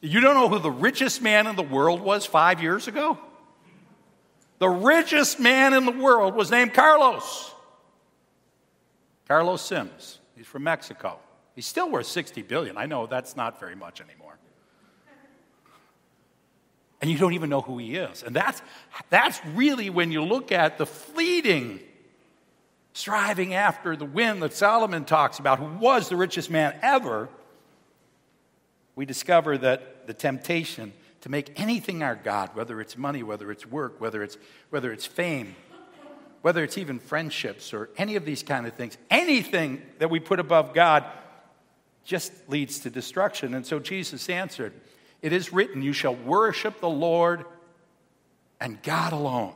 [0.00, 3.18] You don't know who the richest man in the world was five years ago?
[4.58, 7.52] The richest man in the world was named Carlos.
[9.26, 9.90] Carlos Slim.
[10.36, 11.18] He's from Mexico.
[11.54, 12.76] He's still worth 60 billion.
[12.76, 14.36] I know that's not very much anymore.
[17.00, 18.22] And you don't even know who he is.
[18.22, 18.62] And that's,
[19.10, 21.80] that's really when you look at the fleeting
[22.94, 27.28] striving after the wind that Solomon talks about, who was the richest man ever,
[28.96, 30.92] we discover that the temptation
[31.22, 34.36] to make anything our God, whether it's money, whether it's work, whether it's,
[34.70, 35.56] whether it's fame,
[36.42, 40.38] whether it's even friendships or any of these kind of things, anything that we put
[40.38, 41.04] above God
[42.04, 43.54] just leads to destruction.
[43.54, 44.74] And so Jesus answered,
[45.22, 47.46] It is written, You shall worship the Lord
[48.60, 49.54] and God alone.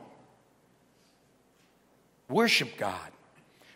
[2.27, 3.11] Worship God.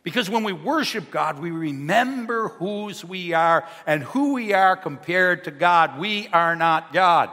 [0.03, 5.45] Because when we worship God, we remember whose we are and who we are compared
[5.45, 5.97] to God.
[5.97, 7.29] We are not God.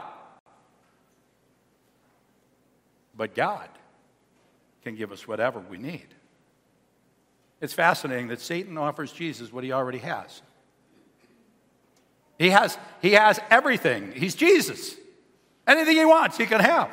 [3.15, 3.67] But God
[4.83, 6.07] can give us whatever we need.
[7.59, 10.41] It's fascinating that Satan offers Jesus what he already has.
[12.39, 14.13] He has, he has everything.
[14.13, 14.95] He's Jesus.
[15.67, 16.89] Anything he wants, he can have.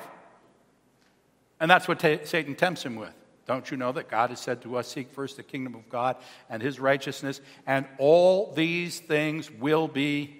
[1.58, 3.14] And that's what t- Satan tempts him with.
[3.48, 6.16] Don't you know that God has said to us, Seek first the kingdom of God
[6.50, 10.36] and his righteousness, and all these things will be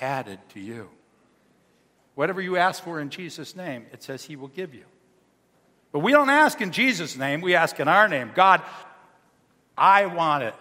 [0.00, 0.88] added to you.
[2.14, 4.84] Whatever you ask for in Jesus' name, it says he will give you.
[5.90, 8.30] But we don't ask in Jesus' name, we ask in our name.
[8.36, 8.62] God,
[9.76, 10.54] I want it.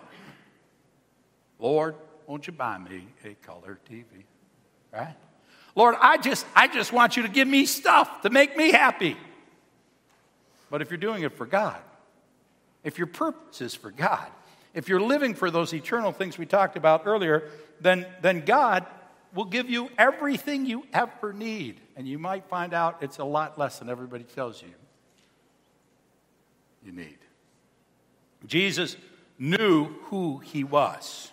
[1.59, 1.93] Lord,
[2.25, 4.03] won't you buy me a color TV?
[4.91, 5.15] Right?
[5.75, 9.15] Lord, I just, I just want you to give me stuff to make me happy.
[10.69, 11.79] But if you're doing it for God,
[12.83, 14.27] if your purpose is for God,
[14.73, 17.49] if you're living for those eternal things we talked about earlier,
[17.81, 18.85] then, then God
[19.33, 21.79] will give you everything you ever need.
[21.95, 24.69] And you might find out it's a lot less than everybody tells you
[26.83, 27.17] you need.
[28.45, 28.95] Jesus
[29.37, 31.31] knew who he was.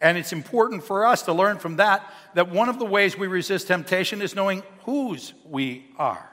[0.00, 3.28] And it's important for us to learn from that that one of the ways we
[3.28, 6.28] resist temptation is knowing whose we are.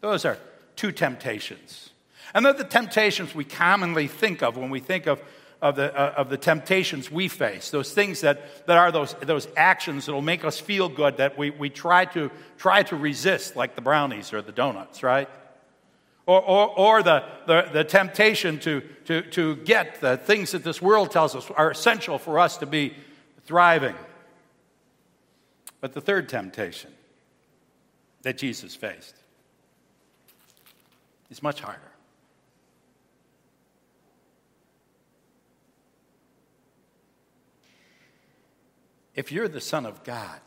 [0.00, 0.38] Those are
[0.76, 1.90] two temptations.
[2.34, 5.22] And they're the temptations we commonly think of when we think of,
[5.62, 9.48] of, the, uh, of the temptations we face, those things that, that are those, those
[9.56, 13.56] actions that will make us feel good that we, we try, to, try to resist,
[13.56, 15.30] like the brownies or the donuts, right?
[16.26, 20.82] Or, or, or the, the, the temptation to, to, to get the things that this
[20.82, 22.94] world tells us are essential for us to be
[23.44, 23.94] thriving.
[25.80, 26.90] But the third temptation
[28.22, 29.14] that Jesus faced
[31.30, 31.80] is much harder.
[39.14, 40.40] If you're the Son of God,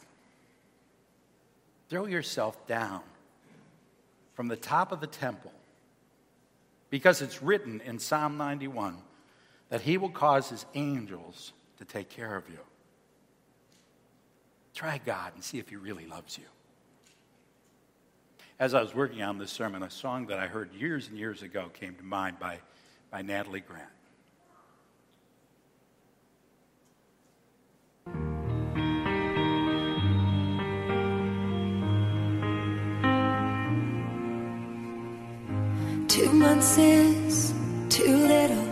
[1.90, 3.02] throw yourself down
[4.36, 5.52] from the top of the temple
[6.90, 8.98] because it's written in Psalm 91
[9.70, 12.60] that He will cause His angels to take care of you.
[14.76, 16.46] Try God and see if He really loves you
[18.60, 21.42] as I was working on this sermon, a song that I heard years and years
[21.42, 22.60] ago came to mind by,
[23.10, 23.88] by Natalie Grant.
[36.10, 37.54] Two months is
[37.88, 38.66] too little.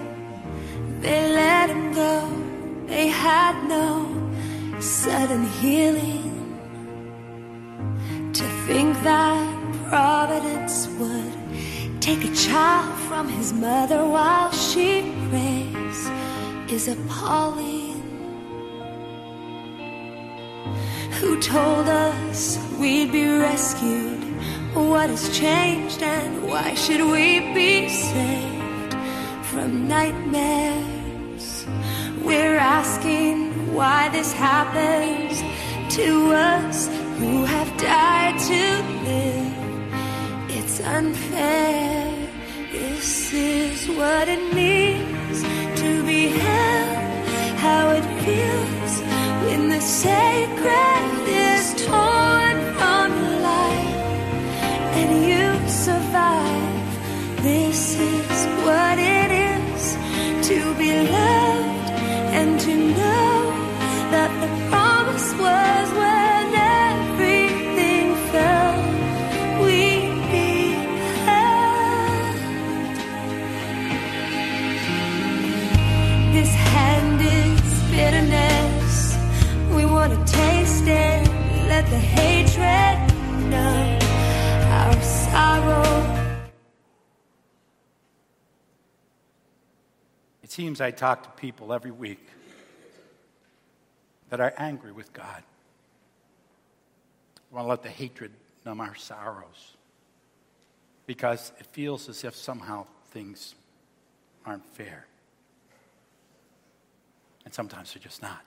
[1.00, 2.30] They let him go.
[2.88, 6.27] They had no sudden healing.
[12.08, 16.00] Take a child from his mother while she prays
[16.72, 18.00] is appalling.
[21.20, 22.40] Who told us
[22.80, 24.24] we'd be rescued?
[24.74, 28.94] What has changed and why should we be saved
[29.50, 31.68] from nightmares?
[32.24, 35.34] We're asking why this happens
[35.98, 36.88] to us
[37.20, 38.64] who have died to
[39.10, 39.37] live.
[40.80, 42.14] It's unfair.
[42.72, 45.42] This is what it means
[45.82, 48.94] to be held, how it feels
[49.46, 53.98] when the sacred is torn from the light
[55.00, 57.42] and you survive.
[57.42, 59.98] This is what it is
[60.48, 61.90] to be loved
[62.38, 63.34] and to know
[64.14, 66.07] that the promise was
[90.58, 92.30] seems I talk to people every week
[94.32, 95.44] that are angry with God.
[97.52, 98.32] We want to let the hatred
[98.66, 99.76] numb our sorrows
[101.06, 103.54] because it feels as if somehow things
[104.48, 105.06] aren't fair.
[107.46, 108.42] And sometimes they're just not.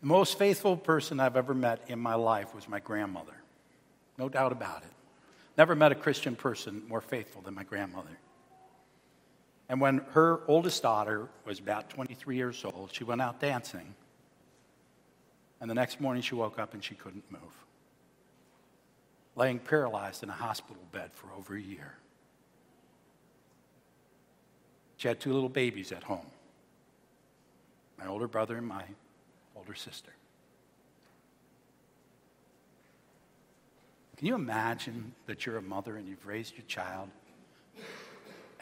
[0.00, 3.36] The most faithful person I've ever met in my life was my grandmother.
[4.16, 4.91] No doubt about it.
[5.56, 8.18] Never met a Christian person more faithful than my grandmother.
[9.68, 13.94] And when her oldest daughter was about 23 years old, she went out dancing.
[15.60, 17.64] And the next morning she woke up and she couldn't move,
[19.36, 21.94] laying paralyzed in a hospital bed for over a year.
[24.96, 26.26] She had two little babies at home
[27.98, 28.84] my older brother and my
[29.56, 30.12] older sister.
[34.22, 37.08] Can you imagine that you're a mother and you've raised your child,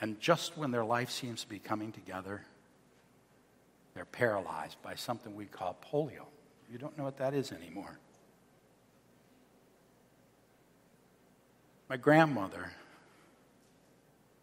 [0.00, 2.46] and just when their life seems to be coming together,
[3.92, 6.24] they're paralyzed by something we call polio?
[6.72, 7.98] You don't know what that is anymore.
[11.90, 12.72] My grandmother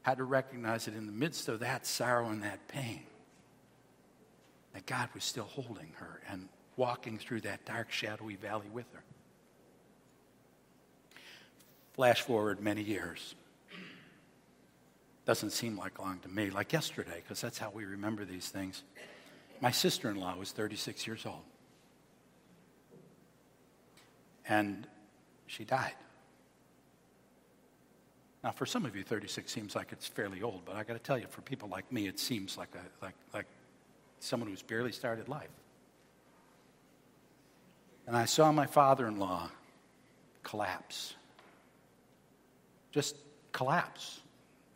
[0.04, 3.02] had to recognize that in the midst of that sorrow and that pain,
[4.76, 9.02] that God was still holding her and walking through that dark, shadowy valley with her.
[11.98, 13.34] Flash forward many years.
[15.26, 18.84] Doesn't seem like long to me, like yesterday, because that's how we remember these things.
[19.62, 21.42] My sister in law was 36 years old.
[24.48, 24.88] And
[25.48, 25.96] she died.
[28.44, 31.00] Now, for some of you, 36 seems like it's fairly old, but I got to
[31.00, 33.48] tell you, for people like me, it seems like, a, like, like
[34.20, 35.50] someone who's barely started life.
[38.06, 39.50] And I saw my father in law
[40.44, 41.16] collapse.
[42.98, 43.18] Just
[43.52, 44.22] collapse.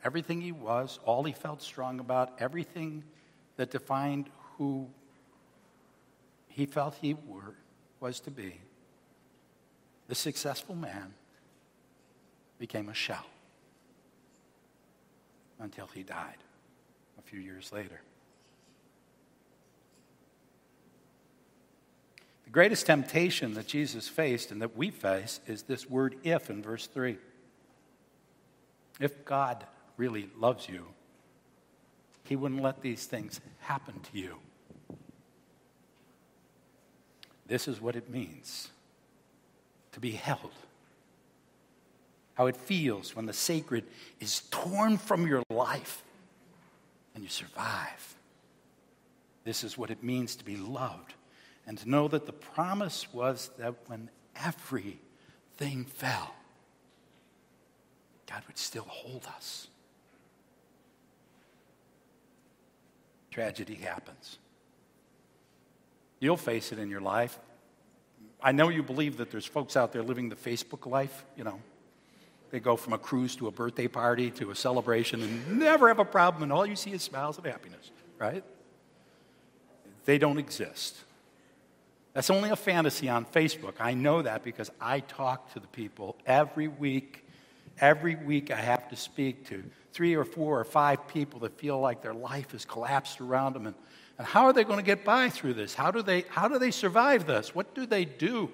[0.04, 3.04] Everything he was, all he felt strong about, everything
[3.56, 4.88] that defined who
[6.48, 7.56] he felt he were,
[8.00, 8.62] was to be,
[10.08, 11.16] the successful man
[12.60, 13.26] became a shell
[15.60, 16.38] until he died
[17.18, 18.02] a few years later.
[22.44, 26.62] The greatest temptation that Jesus faced and that we face is this word if in
[26.62, 27.18] verse 3.
[29.02, 29.66] If God
[29.98, 30.86] really loves you,
[32.24, 34.36] he wouldn't let these things happen to you.
[37.48, 38.70] This is what it means
[39.92, 40.52] to be held.
[42.36, 43.86] How it feels when the sacred
[44.20, 46.04] is torn from your life
[47.16, 48.16] and you survive.
[49.44, 51.16] This is what it means to be loved
[51.66, 56.36] and to know that the promise was that when everything fell,
[58.32, 59.68] God would still hold us.
[63.30, 64.38] Tragedy happens.
[66.20, 67.38] You'll face it in your life.
[68.42, 71.60] I know you believe that there's folks out there living the Facebook life, you know.
[72.52, 76.00] They go from a cruise to a birthday party to a celebration and never have
[76.00, 78.44] a problem, and all you see is smiles and happiness, right?
[80.06, 80.98] They don't exist.
[82.14, 83.76] That's only a fantasy on Facebook.
[83.80, 87.26] I know that because I talk to the people every week.
[87.80, 89.64] Every week, I have to speak to
[89.94, 93.68] three or four or five people that feel like their life has collapsed around them.
[93.68, 93.76] And,
[94.18, 95.74] and how are they going to get by through this?
[95.74, 97.56] How do, they, how do they survive this?
[97.56, 98.50] What do they do?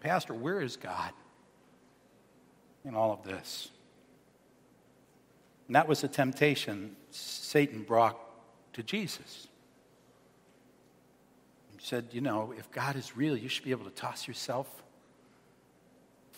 [0.00, 1.12] Pastor, where is God
[2.84, 3.68] in all of this?
[5.66, 8.18] And that was a temptation Satan brought
[8.72, 9.46] to Jesus.
[11.72, 14.82] He said, You know, if God is real, you should be able to toss yourself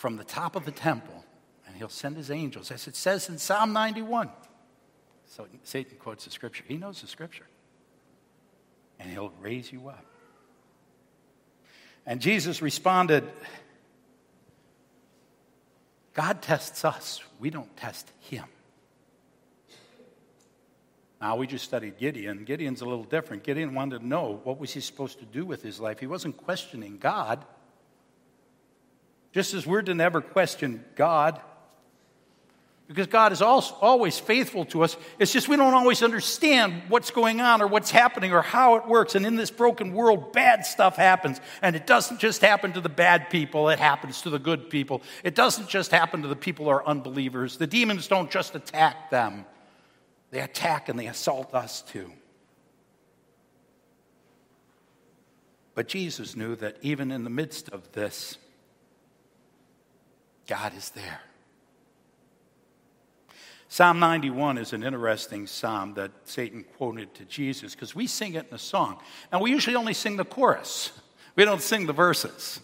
[0.03, 1.25] from the top of the temple
[1.65, 2.73] and he'll send his angels.
[2.73, 4.31] As it says in Psalm 91.
[5.27, 6.65] So Satan quotes the scripture.
[6.67, 7.47] He knows the scripture.
[8.99, 10.05] And he'll raise you up.
[12.05, 13.23] And Jesus responded,
[16.15, 18.47] God tests us, we don't test him.
[21.21, 22.43] Now, we just studied Gideon.
[22.43, 23.45] Gideon's a little different.
[23.45, 26.01] Gideon wanted to know what was he supposed to do with his life.
[26.01, 27.45] He wasn't questioning God.
[29.33, 31.41] Just as we're to never question God,
[32.93, 34.97] because God is always faithful to us.
[35.19, 38.87] It's just we don't always understand what's going on or what's happening or how it
[38.87, 39.15] works.
[39.15, 41.41] And in this broken world, bad stuff happens.
[41.63, 45.01] And it doesn't just happen to the bad people, it happens to the good people.
[45.25, 47.57] It doesn't just happen to the people who are unbelievers.
[47.57, 49.47] The demons don't just attack them,
[50.31, 52.13] they attack and they assault us too.
[55.75, 58.37] But Jesus knew that even in the midst of this,
[60.47, 61.21] God is there.
[63.69, 68.47] Psalm 91 is an interesting psalm that Satan quoted to Jesus because we sing it
[68.51, 68.99] in a song.
[69.31, 70.93] And we usually only sing the chorus,
[71.37, 72.61] we don't sing the verses.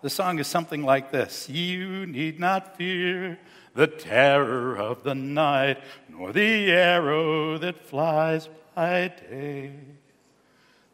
[0.00, 3.38] The song is something like this You need not fear
[3.74, 5.78] the terror of the night,
[6.08, 9.72] nor the arrow that flies by day.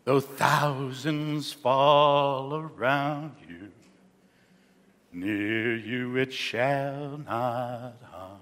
[0.04, 3.70] Though thousands fall around you,
[5.12, 8.40] near you it shall not harm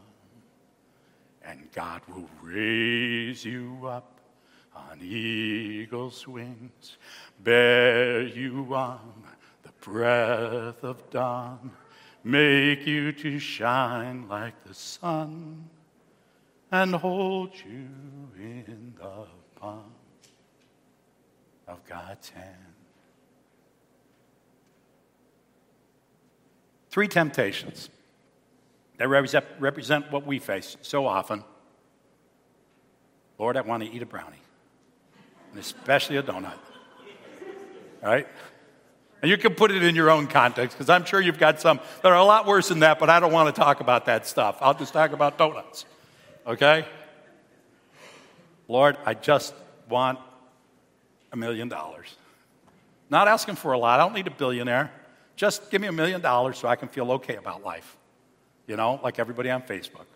[1.48, 4.20] and God will raise you up
[4.76, 6.98] on eagle's wings,
[7.42, 9.00] bear you on
[9.62, 11.70] the breath of dawn,
[12.22, 15.70] make you to shine like the sun,
[16.70, 17.88] and hold you
[18.36, 19.26] in the
[19.58, 19.92] palm
[21.66, 22.67] of God's hand.
[26.90, 27.90] Three temptations
[28.96, 31.44] that represent what we face so often.
[33.38, 34.42] Lord, I want to eat a brownie,
[35.50, 36.52] and especially a donut.
[38.02, 38.26] All right?
[39.20, 41.80] And you can put it in your own context because I'm sure you've got some
[42.02, 44.26] that are a lot worse than that, but I don't want to talk about that
[44.26, 44.58] stuff.
[44.60, 45.84] I'll just talk about donuts.
[46.46, 46.86] Okay?
[48.68, 49.54] Lord, I just
[49.88, 50.18] want
[51.32, 52.14] a million dollars.
[53.10, 53.98] Not asking for a lot.
[53.98, 54.90] I don't need a billionaire.
[55.38, 57.96] Just give me a million dollars so I can feel okay about life
[58.68, 60.06] you know, like everybody on Facebook.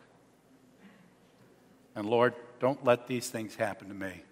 [1.97, 4.23] And Lord, don't let these things happen to me.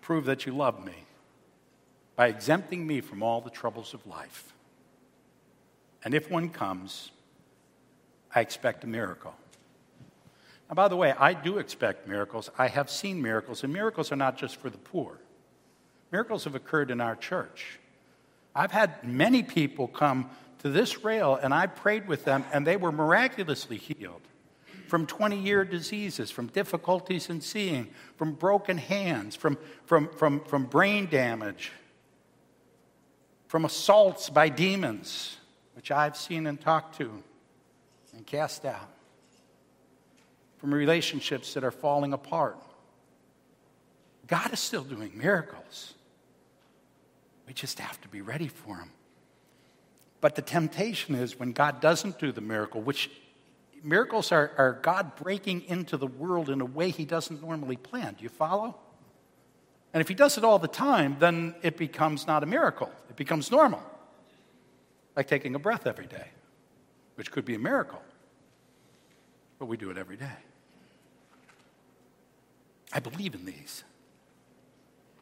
[0.00, 0.94] Prove that you love me
[2.16, 4.54] by exempting me from all the troubles of life.
[6.04, 7.10] And if one comes,
[8.34, 9.34] I expect a miracle.
[10.68, 12.48] Now, by the way, I do expect miracles.
[12.56, 15.18] I have seen miracles, and miracles are not just for the poor.
[16.12, 17.80] Miracles have occurred in our church.
[18.54, 20.30] I've had many people come
[20.60, 24.22] to this rail and I prayed with them, and they were miraculously healed
[24.90, 30.64] from 20 year diseases, from difficulties in seeing, from broken hands, from, from, from, from
[30.64, 31.70] brain damage,
[33.46, 35.36] from assaults by demons,
[35.74, 37.22] which I've seen and talked to
[38.16, 38.90] and cast out,
[40.58, 42.58] from relationships that are falling apart.
[44.26, 45.94] God is still doing miracles.
[47.50, 48.92] We just have to be ready for them.
[50.20, 53.10] But the temptation is when God doesn't do the miracle, which
[53.82, 58.14] miracles are, are God breaking into the world in a way he doesn't normally plan.
[58.14, 58.78] Do you follow?
[59.92, 63.16] And if he does it all the time, then it becomes not a miracle, it
[63.16, 63.82] becomes normal.
[65.16, 66.28] Like taking a breath every day,
[67.16, 68.00] which could be a miracle.
[69.58, 70.38] But we do it every day.
[72.92, 73.82] I believe in these.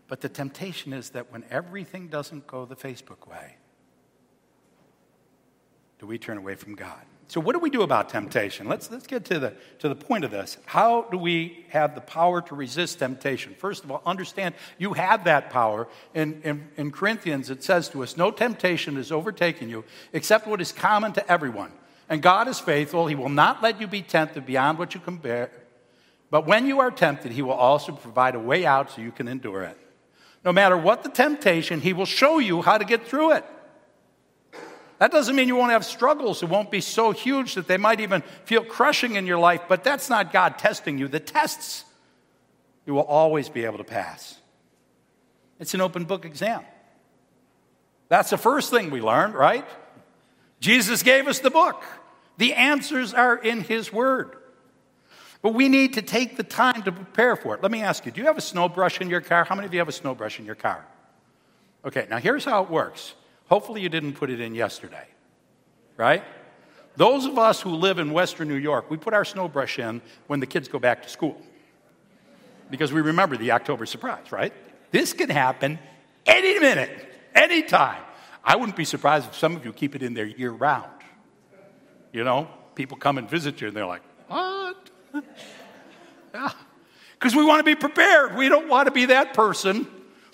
[0.09, 3.57] But the temptation is that when everything doesn't go the Facebook way,
[5.99, 7.01] do we turn away from God?
[7.31, 8.69] So, what do we do about temptation?
[8.69, 10.57] Let's, let's get to the, to the point of this.
[10.65, 13.55] How do we have the power to resist temptation?
[13.59, 15.89] First of all, understand you have that power.
[16.15, 19.85] In, in, in Corinthians, it says to us, No temptation is overtaken you
[20.15, 21.71] except what is common to everyone.
[22.09, 23.09] And God is faithful.
[23.09, 25.51] He will not let you be tempted beyond what you can bear.
[26.31, 29.29] But when you are tempted, He will also provide a way out so you can
[29.29, 29.77] endure it.
[30.45, 33.45] No matter what the temptation, He will show you how to get through it.
[34.99, 36.43] That doesn't mean you won't have struggles.
[36.43, 39.85] It won't be so huge that they might even feel crushing in your life, but
[39.85, 41.07] that's not God testing you.
[41.07, 41.85] The tests
[42.85, 44.39] you will always be able to pass.
[45.61, 46.63] It's an open book exam.
[48.09, 49.67] That's the first thing we learned, right?
[50.59, 51.85] Jesus gave us the book.
[52.39, 54.38] The answers are in His Word.
[55.41, 57.63] But we need to take the time to prepare for it.
[57.63, 59.45] Let me ask you do you have a snow brush in your car?
[59.45, 60.85] How many of you have a snow brush in your car?
[61.85, 63.15] Okay, now here's how it works.
[63.49, 65.07] Hopefully, you didn't put it in yesterday,
[65.97, 66.23] right?
[66.97, 70.03] Those of us who live in Western New York, we put our snow brush in
[70.27, 71.41] when the kids go back to school
[72.71, 74.53] because we remember the October surprise, right?
[74.91, 75.79] This can happen
[76.27, 76.91] any minute,
[77.35, 78.03] any time.
[78.45, 80.91] I wouldn't be surprised if some of you keep it in there year round.
[82.13, 84.91] You know, people come and visit you and they're like, what?
[86.35, 86.51] yeah.
[87.19, 88.37] Because we want to be prepared.
[88.37, 89.87] We don't want to be that person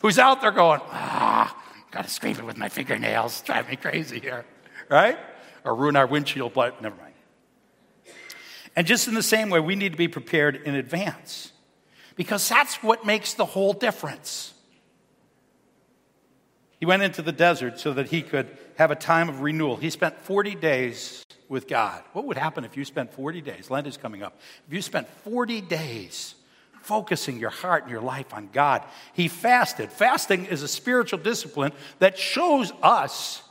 [0.03, 1.57] who's out there going, ah,
[1.91, 4.45] gotta scrape it with my fingernails, drive me crazy here,
[4.91, 5.19] right?
[5.65, 7.15] Or ruin our windshield, but never mind.
[8.77, 11.53] And just in the same way, we need to be prepared in advance
[12.17, 14.53] because that's what makes the whole difference.
[16.81, 19.77] He went into the desert so that he could have a time of renewal.
[19.77, 22.03] He spent 40 days with God.
[22.13, 23.71] What would happen if you spent 40 days?
[23.71, 24.39] Lent is coming up.
[24.67, 26.35] If you spent 40 days
[26.83, 28.83] focusing your heart and your life on God,
[29.13, 29.91] he fasted.
[29.91, 33.43] Fasting is a spiritual discipline that shows us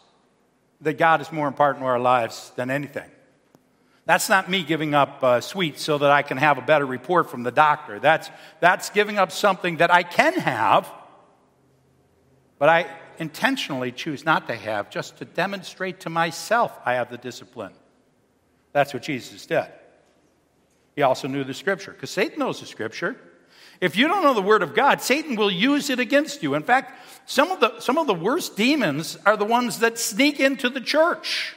[0.81, 3.09] that God is more important to our lives than anything.
[4.05, 7.29] That's not me giving up uh, sweets so that I can have a better report
[7.29, 7.99] from the doctor.
[7.99, 8.29] That's,
[8.59, 10.91] that's giving up something that I can have,
[12.59, 12.85] but I
[13.17, 17.73] intentionally choose not to have just to demonstrate to myself I have the discipline.
[18.73, 19.67] That's what Jesus did.
[20.95, 23.15] He also knew the scripture because Satan knows the scripture.
[23.79, 26.53] If you don't know the word of God, Satan will use it against you.
[26.53, 30.39] In fact, some of the, some of the worst demons are the ones that sneak
[30.39, 31.55] into the church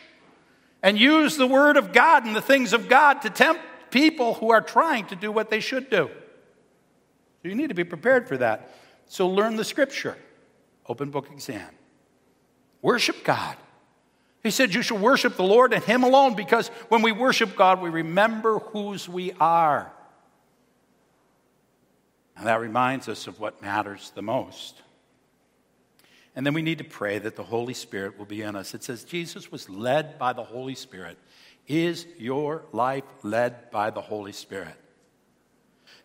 [0.82, 3.60] and use the word of God and the things of God to tempt
[3.90, 6.10] people who are trying to do what they should do.
[7.42, 8.70] So you need to be prepared for that.
[9.06, 10.16] So learn the scripture
[10.88, 11.68] open book exam.
[12.82, 13.56] Worship God.
[14.46, 17.82] He said, You shall worship the Lord and Him alone because when we worship God,
[17.82, 19.92] we remember whose we are.
[22.36, 24.82] And that reminds us of what matters the most.
[26.36, 28.72] And then we need to pray that the Holy Spirit will be in us.
[28.72, 31.18] It says Jesus was led by the Holy Spirit.
[31.66, 34.76] Is your life led by the Holy Spirit?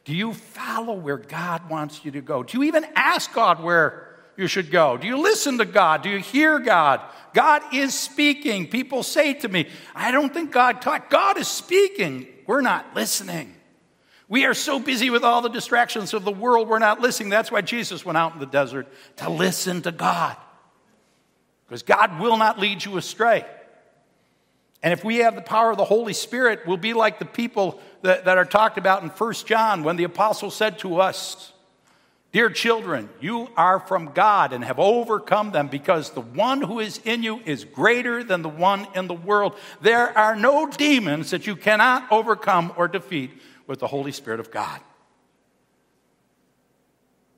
[0.03, 2.41] Do you follow where God wants you to go?
[2.41, 4.97] Do you even ask God where you should go?
[4.97, 6.01] Do you listen to God?
[6.01, 7.01] Do you hear God?
[7.33, 8.67] God is speaking.
[8.67, 11.09] People say to me, I don't think God taught.
[11.09, 12.27] God is speaking.
[12.47, 13.55] We're not listening.
[14.27, 17.29] We are so busy with all the distractions of the world, we're not listening.
[17.29, 20.37] That's why Jesus went out in the desert to listen to God.
[21.67, 23.45] Because God will not lead you astray.
[24.83, 27.79] And if we have the power of the Holy Spirit, we'll be like the people
[28.03, 31.51] that, that are talked about in 1 John when the apostle said to us,
[32.31, 36.99] Dear children, you are from God and have overcome them because the one who is
[37.03, 39.57] in you is greater than the one in the world.
[39.81, 43.31] There are no demons that you cannot overcome or defeat
[43.67, 44.79] with the Holy Spirit of God.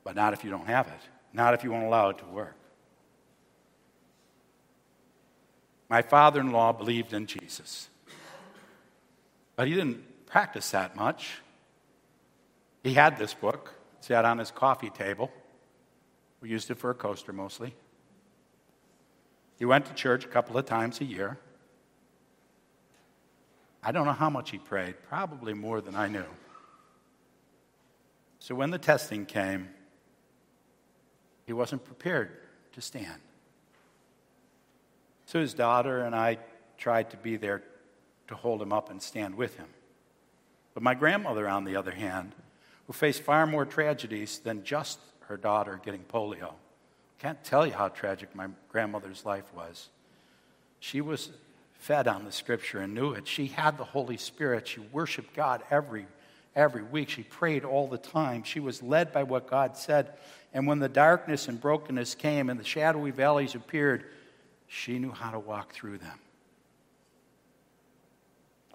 [0.04, 2.56] But not if you don't have it, not if you won't allow it to work.
[5.90, 7.88] My father in law believed in Jesus,
[9.56, 11.40] but he didn't practice that much.
[12.84, 13.74] He had this book
[14.04, 15.32] sat on his coffee table.
[16.42, 17.74] We used it for a coaster mostly.
[19.58, 21.40] He went to church a couple of times a year.
[23.82, 26.26] I don't know how much he prayed, probably more than I knew.
[28.40, 29.70] So when the testing came,
[31.48, 32.30] he wasn't prepared
[32.74, 33.22] to stand.
[35.28, 36.40] So his daughter and I
[36.78, 37.64] tried to be there
[38.28, 39.68] to hold him up and stand with him.
[40.74, 42.36] But my grandmother, on the other hand,
[42.88, 46.54] who faced far more tragedies than just her daughter getting polio.
[47.20, 49.90] Can't tell you how tragic my grandmother's life was.
[50.80, 51.30] She was
[51.80, 53.28] fed on the scripture and knew it.
[53.28, 54.68] She had the Holy Spirit.
[54.68, 56.06] She worshiped God every
[56.56, 57.10] every week.
[57.10, 58.44] She prayed all the time.
[58.44, 60.14] She was led by what God said.
[60.54, 64.06] And when the darkness and brokenness came and the shadowy valleys appeared,
[64.68, 66.20] she knew how to walk through them.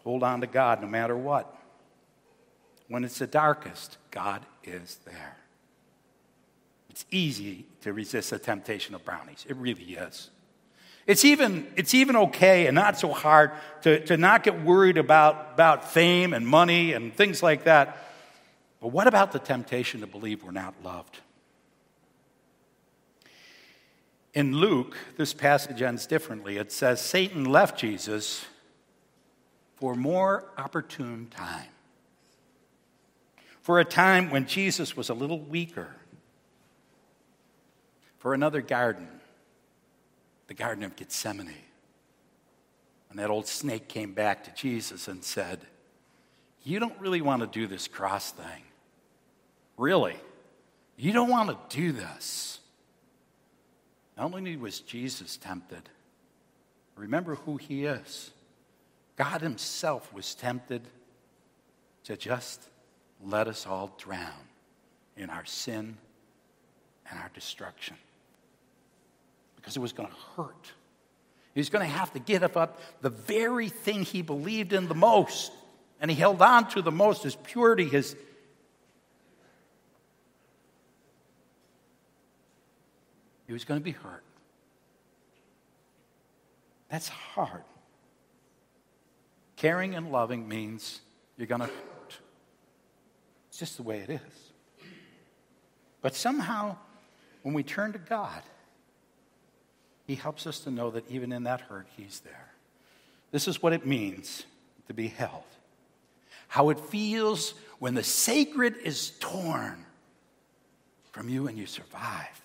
[0.04, 1.54] Hold on to God no matter what.
[2.88, 5.36] When it's the darkest, God is there.
[6.88, 9.46] It's easy to resist the temptation of brownies.
[9.48, 10.30] It really is.
[11.06, 15.50] It's even, it's even okay and not so hard to, to not get worried about,
[15.54, 17.96] about fame and money and things like that.
[18.80, 21.20] But what about the temptation to believe we're not loved?
[24.34, 26.58] In Luke, this passage ends differently.
[26.58, 28.44] It says Satan left Jesus
[29.76, 31.68] for more opportune time
[33.68, 35.88] for a time when Jesus was a little weaker,
[38.16, 39.06] for another garden,
[40.46, 41.52] the Garden of Gethsemane.
[43.10, 45.60] And that old snake came back to Jesus and said,
[46.64, 48.62] you don't really want to do this cross thing.
[49.76, 50.16] Really.
[50.96, 52.60] You don't want to do this.
[54.16, 55.90] Not only was Jesus tempted,
[56.96, 58.30] remember who he is.
[59.16, 60.80] God himself was tempted
[62.04, 62.66] to just
[63.24, 64.32] let us all drown
[65.16, 65.96] in our sin
[67.10, 67.96] and our destruction
[69.56, 70.72] because it was going to hurt.
[71.54, 74.94] He was going to have to give up the very thing he believed in the
[74.94, 75.52] most
[76.00, 78.14] and he held on to the most his purity, his
[83.46, 84.22] he was going to be hurt.
[86.88, 87.64] That's hard.
[89.56, 91.00] Caring and loving means
[91.36, 91.70] you're going to.
[93.58, 94.86] It's just the way it is.
[96.00, 96.76] But somehow,
[97.42, 98.40] when we turn to God,
[100.06, 102.52] He helps us to know that even in that hurt, He's there.
[103.32, 104.44] This is what it means
[104.86, 105.42] to be held.
[106.46, 109.84] How it feels when the sacred is torn
[111.10, 112.40] from you and you survive.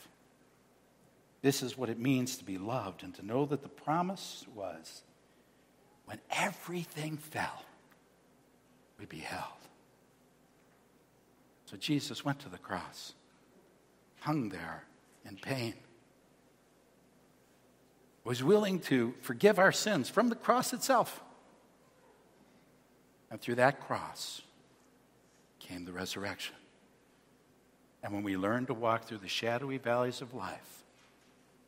[1.43, 5.03] This is what it means to be loved and to know that the promise was
[6.05, 7.65] when everything fell,
[8.97, 9.62] we'd be held.
[11.65, 13.13] So Jesus went to the cross,
[14.19, 14.83] hung there
[15.25, 15.73] in pain,
[18.23, 21.21] was willing to forgive our sins from the cross itself.
[23.29, 24.41] And through that cross
[25.59, 26.55] came the resurrection.
[28.03, 30.83] And when we learn to walk through the shadowy valleys of life,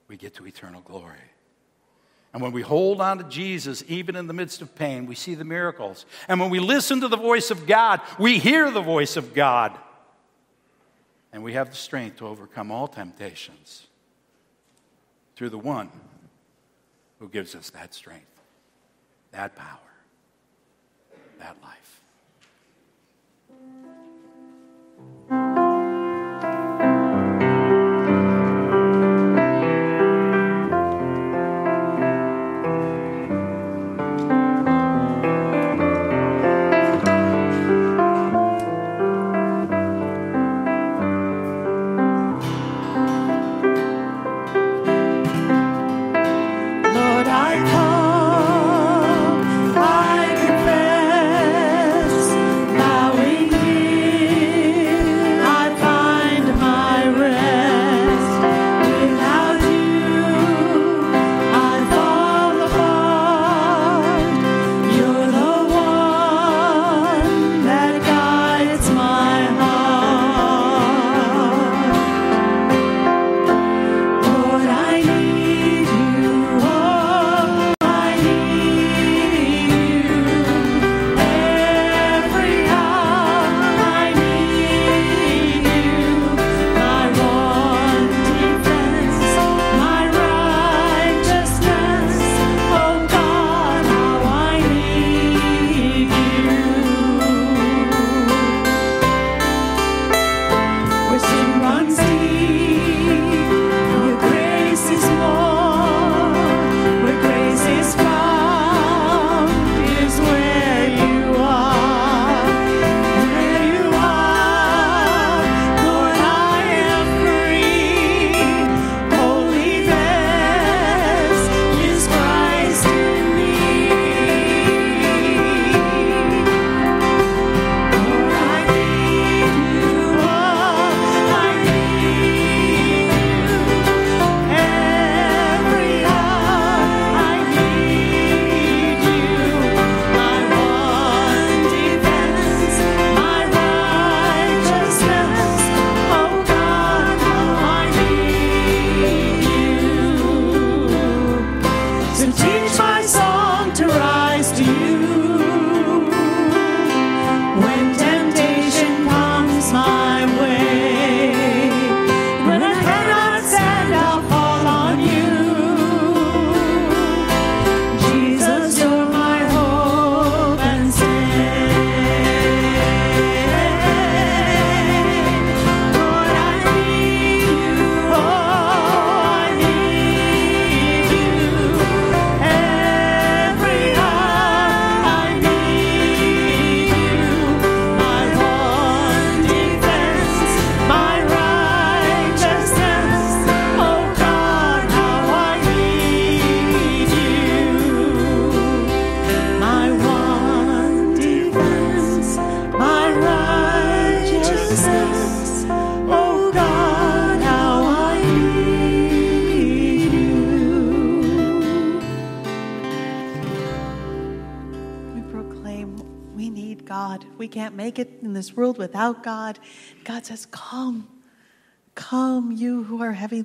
[0.08, 1.32] we get to eternal glory.
[2.34, 5.36] And when we hold on to Jesus, even in the midst of pain, we see
[5.36, 6.06] the miracles.
[6.28, 9.78] And when we listen to the voice of God, we hear the voice of God.
[11.36, 13.88] And we have the strength to overcome all temptations
[15.36, 15.92] through the one
[17.20, 18.40] who gives us that strength,
[19.32, 19.92] that power,
[21.40, 21.85] that life.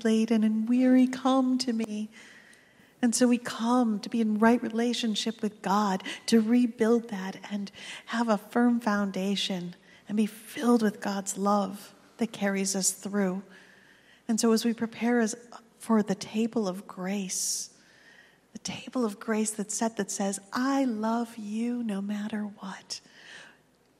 [0.04, 2.10] Laden and weary, come to me.
[3.02, 7.70] And so we come to be in right relationship with God, to rebuild that and
[8.06, 9.74] have a firm foundation
[10.08, 13.42] and be filled with God's love that carries us through.
[14.28, 15.34] And so as we prepare as,
[15.78, 17.70] for the table of grace,
[18.52, 23.00] the table of grace that's set that says, I love you no matter what.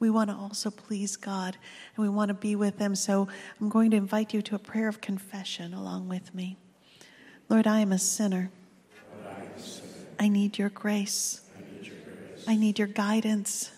[0.01, 1.57] We want to also please God
[1.95, 2.97] and we want to be with Him.
[2.97, 3.29] So
[3.61, 6.57] I'm going to invite you to a prayer of confession along with me.
[7.49, 8.51] Lord, I am a sinner.
[10.19, 11.43] I need your grace.
[12.49, 13.71] I need your guidance.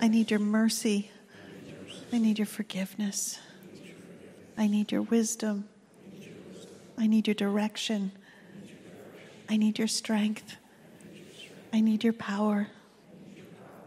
[0.00, 1.10] I need your mercy.
[2.12, 3.38] I need your forgiveness.
[4.58, 5.68] I need your wisdom.
[6.98, 8.12] I need your direction.
[9.48, 10.56] I need your strength.
[11.72, 12.68] I need your power.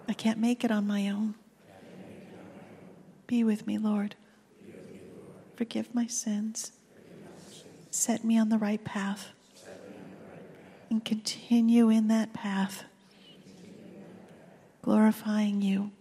[0.08, 1.36] I can't make it on my own.
[3.28, 4.16] Be with me, Lord.
[5.56, 6.72] Forgive my sins.
[7.90, 9.30] Set me on the right path.
[10.90, 12.84] And continue in that path,
[14.84, 15.92] glorifying you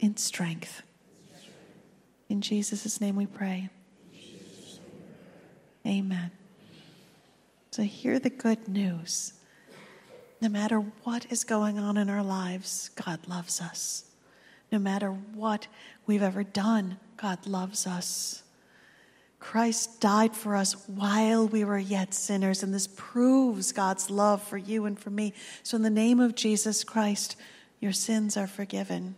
[0.00, 0.82] in strength.
[2.28, 3.68] In Jesus' name we pray.
[5.86, 6.30] Amen.
[7.70, 9.34] So, hear the good news.
[10.42, 14.06] No matter what is going on in our lives, God loves us.
[14.72, 15.68] No matter what
[16.04, 18.42] we've ever done, God loves us.
[19.38, 24.58] Christ died for us while we were yet sinners, and this proves God's love for
[24.58, 25.32] you and for me.
[25.62, 27.36] So, in the name of Jesus Christ,
[27.78, 29.14] your sins are forgiven.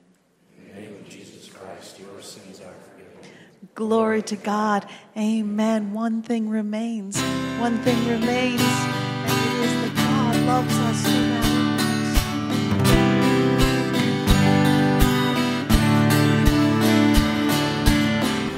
[0.58, 3.30] In the name of Jesus Christ, your sins are forgiven.
[3.74, 4.86] Glory to God.
[5.16, 5.94] Amen.
[5.94, 7.18] One thing remains.
[7.58, 10.03] One thing remains, and it is God
[10.46, 11.64] loves us matter what.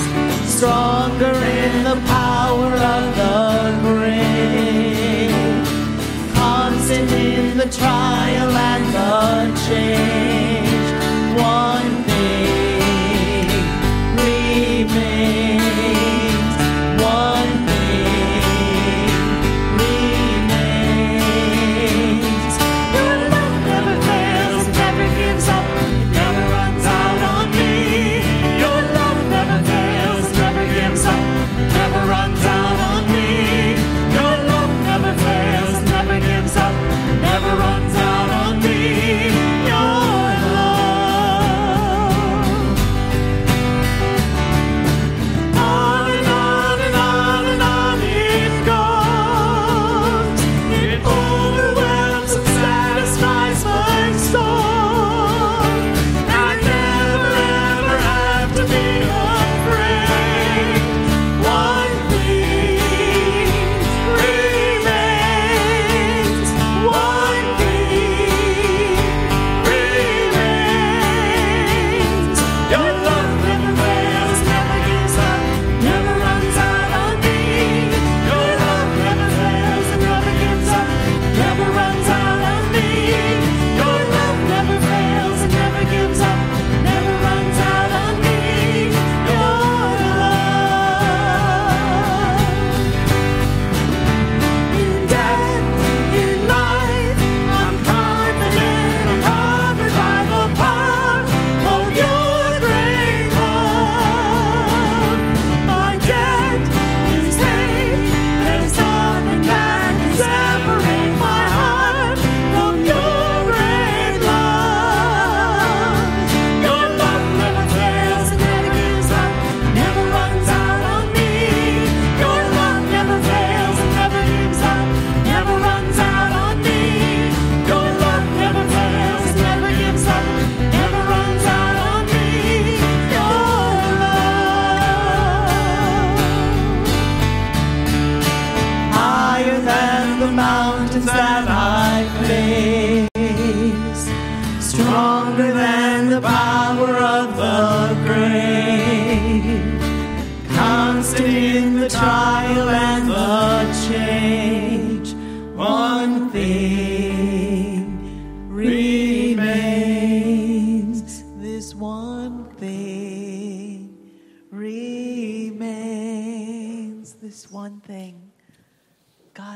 [0.55, 5.33] stronger in the power of the grave,
[6.35, 10.60] constant in the trial and the change.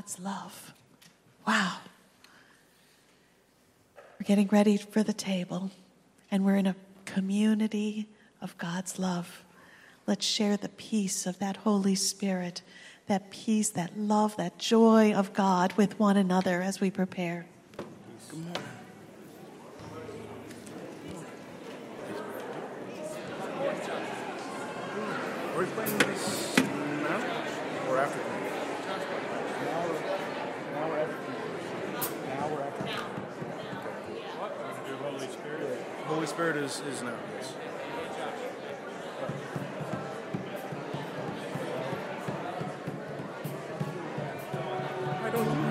[0.05, 0.74] God's love.
[1.46, 1.78] Wow.
[3.96, 5.70] We're getting ready for the table,
[6.30, 6.76] and we're in a
[7.07, 8.07] community
[8.42, 9.46] of God's love.
[10.07, 12.61] Let's share the peace of that Holy Spirit,
[13.07, 17.46] that peace, that love, that joy of God with one another as we prepare.
[27.00, 27.22] Now
[27.88, 28.23] or after?
[36.24, 37.18] Holy Spirit is, is known.
[45.22, 45.63] I don't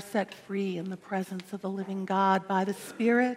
[0.00, 3.36] are set free in the presence of the living God by the Spirit.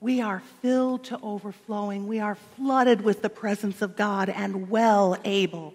[0.00, 2.08] We are filled to overflowing.
[2.08, 5.74] We are flooded with the presence of God and well able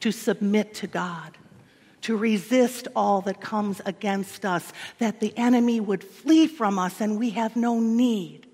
[0.00, 1.38] to submit to God,
[2.02, 7.18] to resist all that comes against us, that the enemy would flee from us, and
[7.18, 8.46] we have no need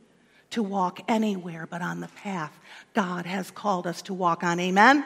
[0.51, 2.56] to walk anywhere but on the path
[2.94, 4.60] God has called us to walk on.
[4.60, 5.05] Amen?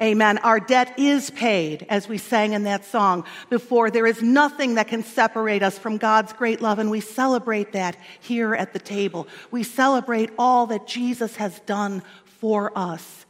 [0.00, 0.38] Amen.
[0.38, 3.90] Our debt is paid, as we sang in that song before.
[3.90, 7.96] There is nothing that can separate us from God's great love, and we celebrate that
[8.20, 9.28] here at the table.
[9.50, 13.26] We celebrate all that Jesus has done for us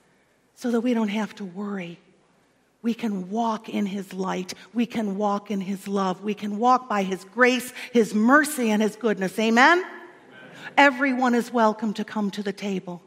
[0.55, 1.99] so that we don't have to worry.
[2.83, 4.55] We can walk in His light.
[4.75, 6.23] We can walk in His love.
[6.23, 9.39] We can walk by His grace, His mercy, and His goodness.
[9.39, 9.79] Amen?
[9.79, 10.73] Amen.
[10.77, 13.03] Everyone is welcome to come to the table.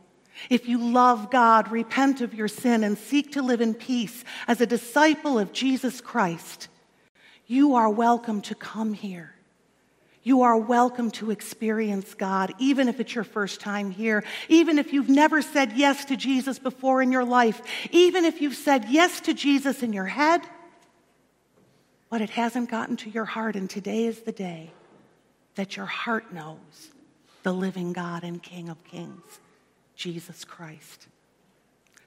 [0.50, 4.62] If you love God, repent of your sin, and seek to live in peace as
[4.62, 6.68] a disciple of Jesus Christ,
[7.48, 9.36] you are welcome to come here.
[10.24, 14.92] You are welcome to experience God, even if it's your first time here, even if
[14.92, 19.22] you've never said yes to Jesus before in your life, even if you've said yes
[19.22, 20.42] to Jesus in your head,
[22.10, 24.72] but it hasn't gotten to your heart, and today is the day
[25.54, 26.90] that your heart knows
[27.44, 29.40] the living God and King of Kings.
[29.96, 31.08] Jesus Christ.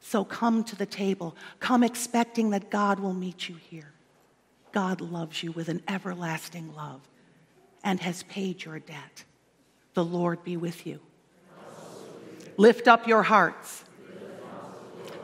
[0.00, 1.36] So come to the table.
[1.60, 3.92] Come expecting that God will meet you here.
[4.72, 7.00] God loves you with an everlasting love
[7.82, 9.24] and has paid your debt.
[9.94, 11.00] The Lord be with you.
[12.56, 13.84] Lift up your hearts.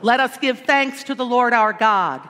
[0.01, 2.21] Let us give thanks to the Lord our God.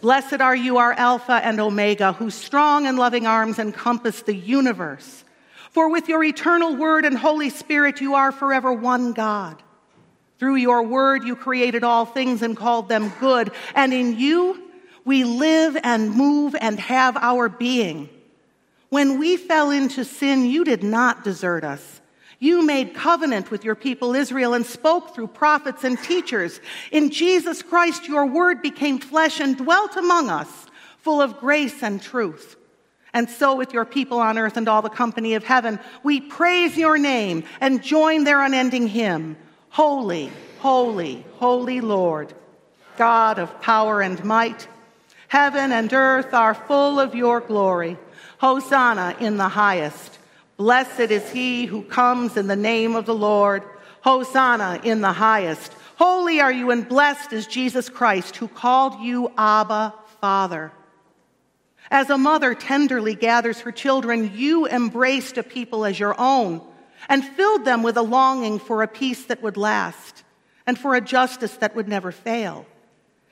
[0.00, 5.24] Blessed are you, our Alpha and Omega, whose strong and loving arms encompass the universe.
[5.70, 9.62] For with your eternal word and Holy Spirit, you are forever one God.
[10.38, 13.50] Through your word, you created all things and called them good.
[13.74, 14.62] And in you,
[15.04, 18.08] we live and move and have our being.
[18.88, 22.00] When we fell into sin, you did not desert us.
[22.38, 26.60] You made covenant with your people Israel and spoke through prophets and teachers.
[26.92, 30.66] In Jesus Christ, your word became flesh and dwelt among us,
[30.98, 32.57] full of grace and truth.
[33.12, 36.76] And so, with your people on earth and all the company of heaven, we praise
[36.76, 39.36] your name and join their unending hymn
[39.70, 42.32] Holy, holy, holy Lord,
[42.96, 44.66] God of power and might.
[45.28, 47.98] Heaven and earth are full of your glory.
[48.38, 50.18] Hosanna in the highest.
[50.56, 53.62] Blessed is he who comes in the name of the Lord.
[54.00, 55.72] Hosanna in the highest.
[55.96, 60.72] Holy are you and blessed is Jesus Christ who called you Abba, Father.
[61.90, 66.60] As a mother tenderly gathers her children, you embraced a people as your own
[67.08, 70.24] and filled them with a longing for a peace that would last
[70.66, 72.66] and for a justice that would never fail.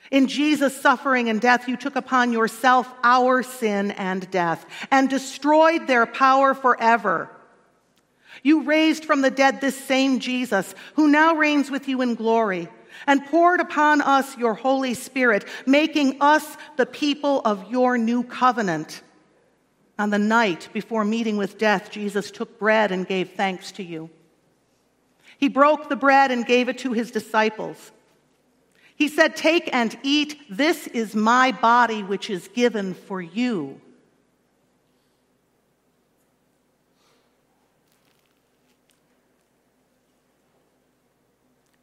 [0.09, 5.85] In Jesus' suffering and death, you took upon yourself our sin and death and destroyed
[5.85, 7.29] their power forever.
[8.41, 12.69] You raised from the dead this same Jesus, who now reigns with you in glory
[13.07, 19.01] and poured upon us your Holy Spirit, making us the people of your new covenant.
[19.97, 24.09] On the night before meeting with death, Jesus took bread and gave thanks to you.
[25.37, 27.91] He broke the bread and gave it to his disciples.
[28.95, 30.39] He said, Take and eat.
[30.49, 33.79] This is my body, which is given for you.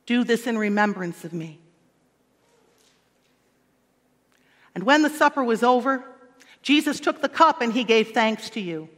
[0.06, 1.58] Do this in remembrance of me.
[4.74, 6.04] And when the supper was over,
[6.62, 8.88] Jesus took the cup and he gave thanks to you.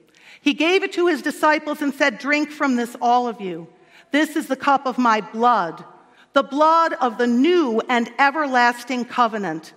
[0.41, 3.69] He gave it to his disciples and said, Drink from this, all of you.
[4.13, 5.85] This is the cup of my blood,
[6.33, 9.73] the blood of the new and everlasting covenant,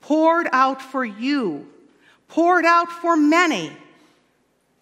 [0.00, 1.68] poured out for you,
[2.28, 3.72] poured out for many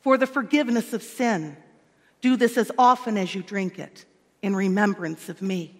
[0.00, 1.56] for the forgiveness of sin.
[2.20, 4.04] Do this as often as you drink it
[4.42, 5.79] in remembrance of me.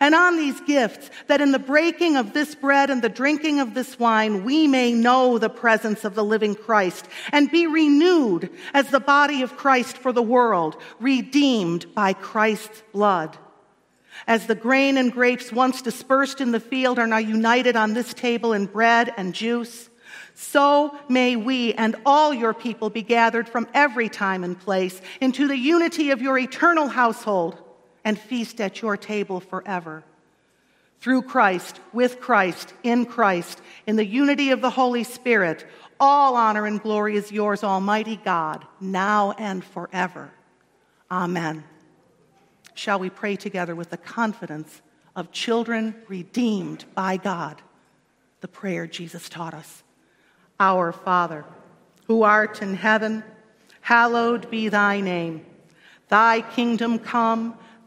[0.00, 3.74] and on these gifts, that in the breaking of this bread and the drinking of
[3.74, 8.88] this wine, we may know the presence of the living Christ and be renewed as
[8.88, 13.36] the body of Christ for the world, redeemed by Christ's blood.
[14.26, 18.14] As the grain and grapes once dispersed in the field are now united on this
[18.14, 19.90] table in bread and juice,
[20.34, 25.48] so may we and all your people be gathered from every time and place into
[25.48, 27.60] the unity of your eternal household
[28.08, 30.02] and feast at your table forever.
[30.98, 35.66] Through Christ, with Christ, in Christ, in the unity of the Holy Spirit,
[36.00, 40.30] all honor and glory is yours, Almighty God, now and forever.
[41.10, 41.64] Amen.
[42.72, 44.80] Shall we pray together with the confidence
[45.14, 47.60] of children redeemed by God?
[48.40, 49.82] The prayer Jesus taught us.
[50.58, 51.44] Our Father,
[52.06, 53.22] who art in heaven,
[53.82, 55.44] hallowed be thy name.
[56.08, 57.58] Thy kingdom come,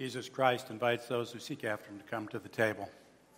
[0.00, 2.88] Jesus Christ invites those who seek after him to come to the table.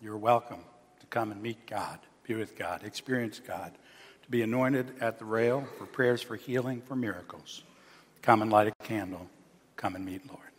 [0.00, 0.60] You're welcome
[1.00, 3.72] to come and meet God, be with God, experience God,
[4.22, 7.64] to be anointed at the rail for prayers for healing, for miracles.
[8.22, 9.28] Come and light a candle.
[9.74, 10.51] Come and meet Lord.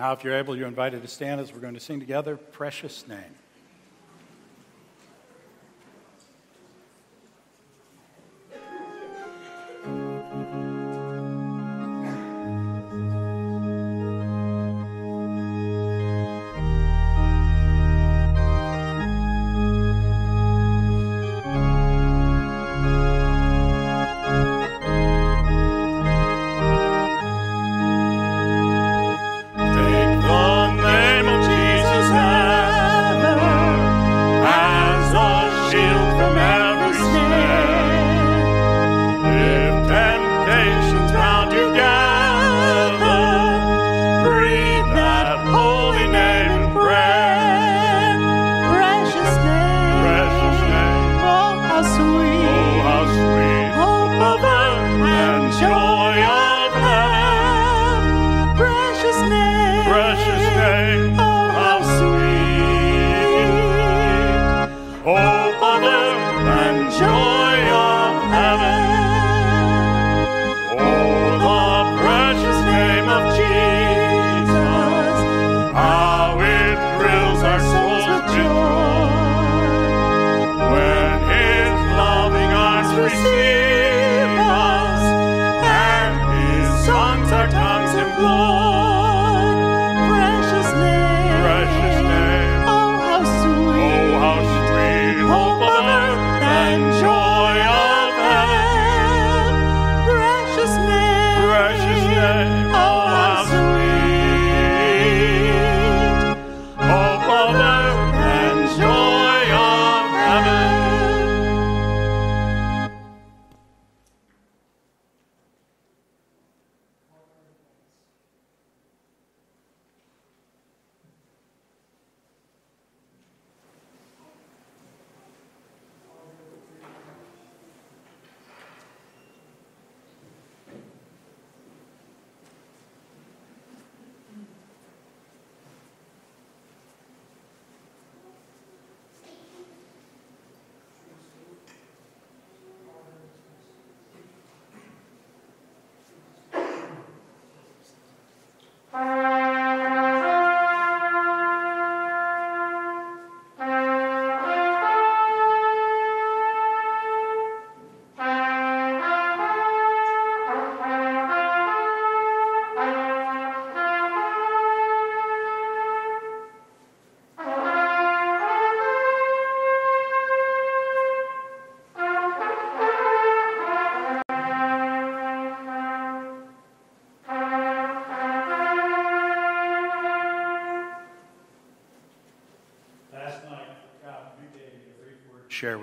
[0.00, 3.06] Now, if you're able, you're invited to stand as we're going to sing together Precious
[3.06, 3.18] Name.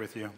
[0.08, 0.32] With you.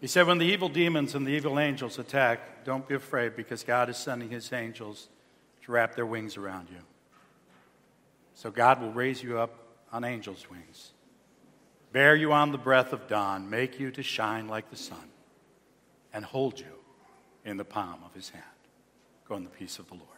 [0.00, 3.62] He said, When the evil demons and the evil angels attack, don't be afraid because
[3.62, 5.08] God is sending his angels
[5.64, 6.78] to wrap their wings around you.
[8.32, 9.58] So God will raise you up
[9.92, 10.92] on angels' wings,
[11.92, 15.10] bear you on the breath of dawn, make you to shine like the sun,
[16.14, 16.78] and hold you
[17.44, 18.44] in the palm of his hand.
[19.28, 20.15] Go in the peace of the Lord.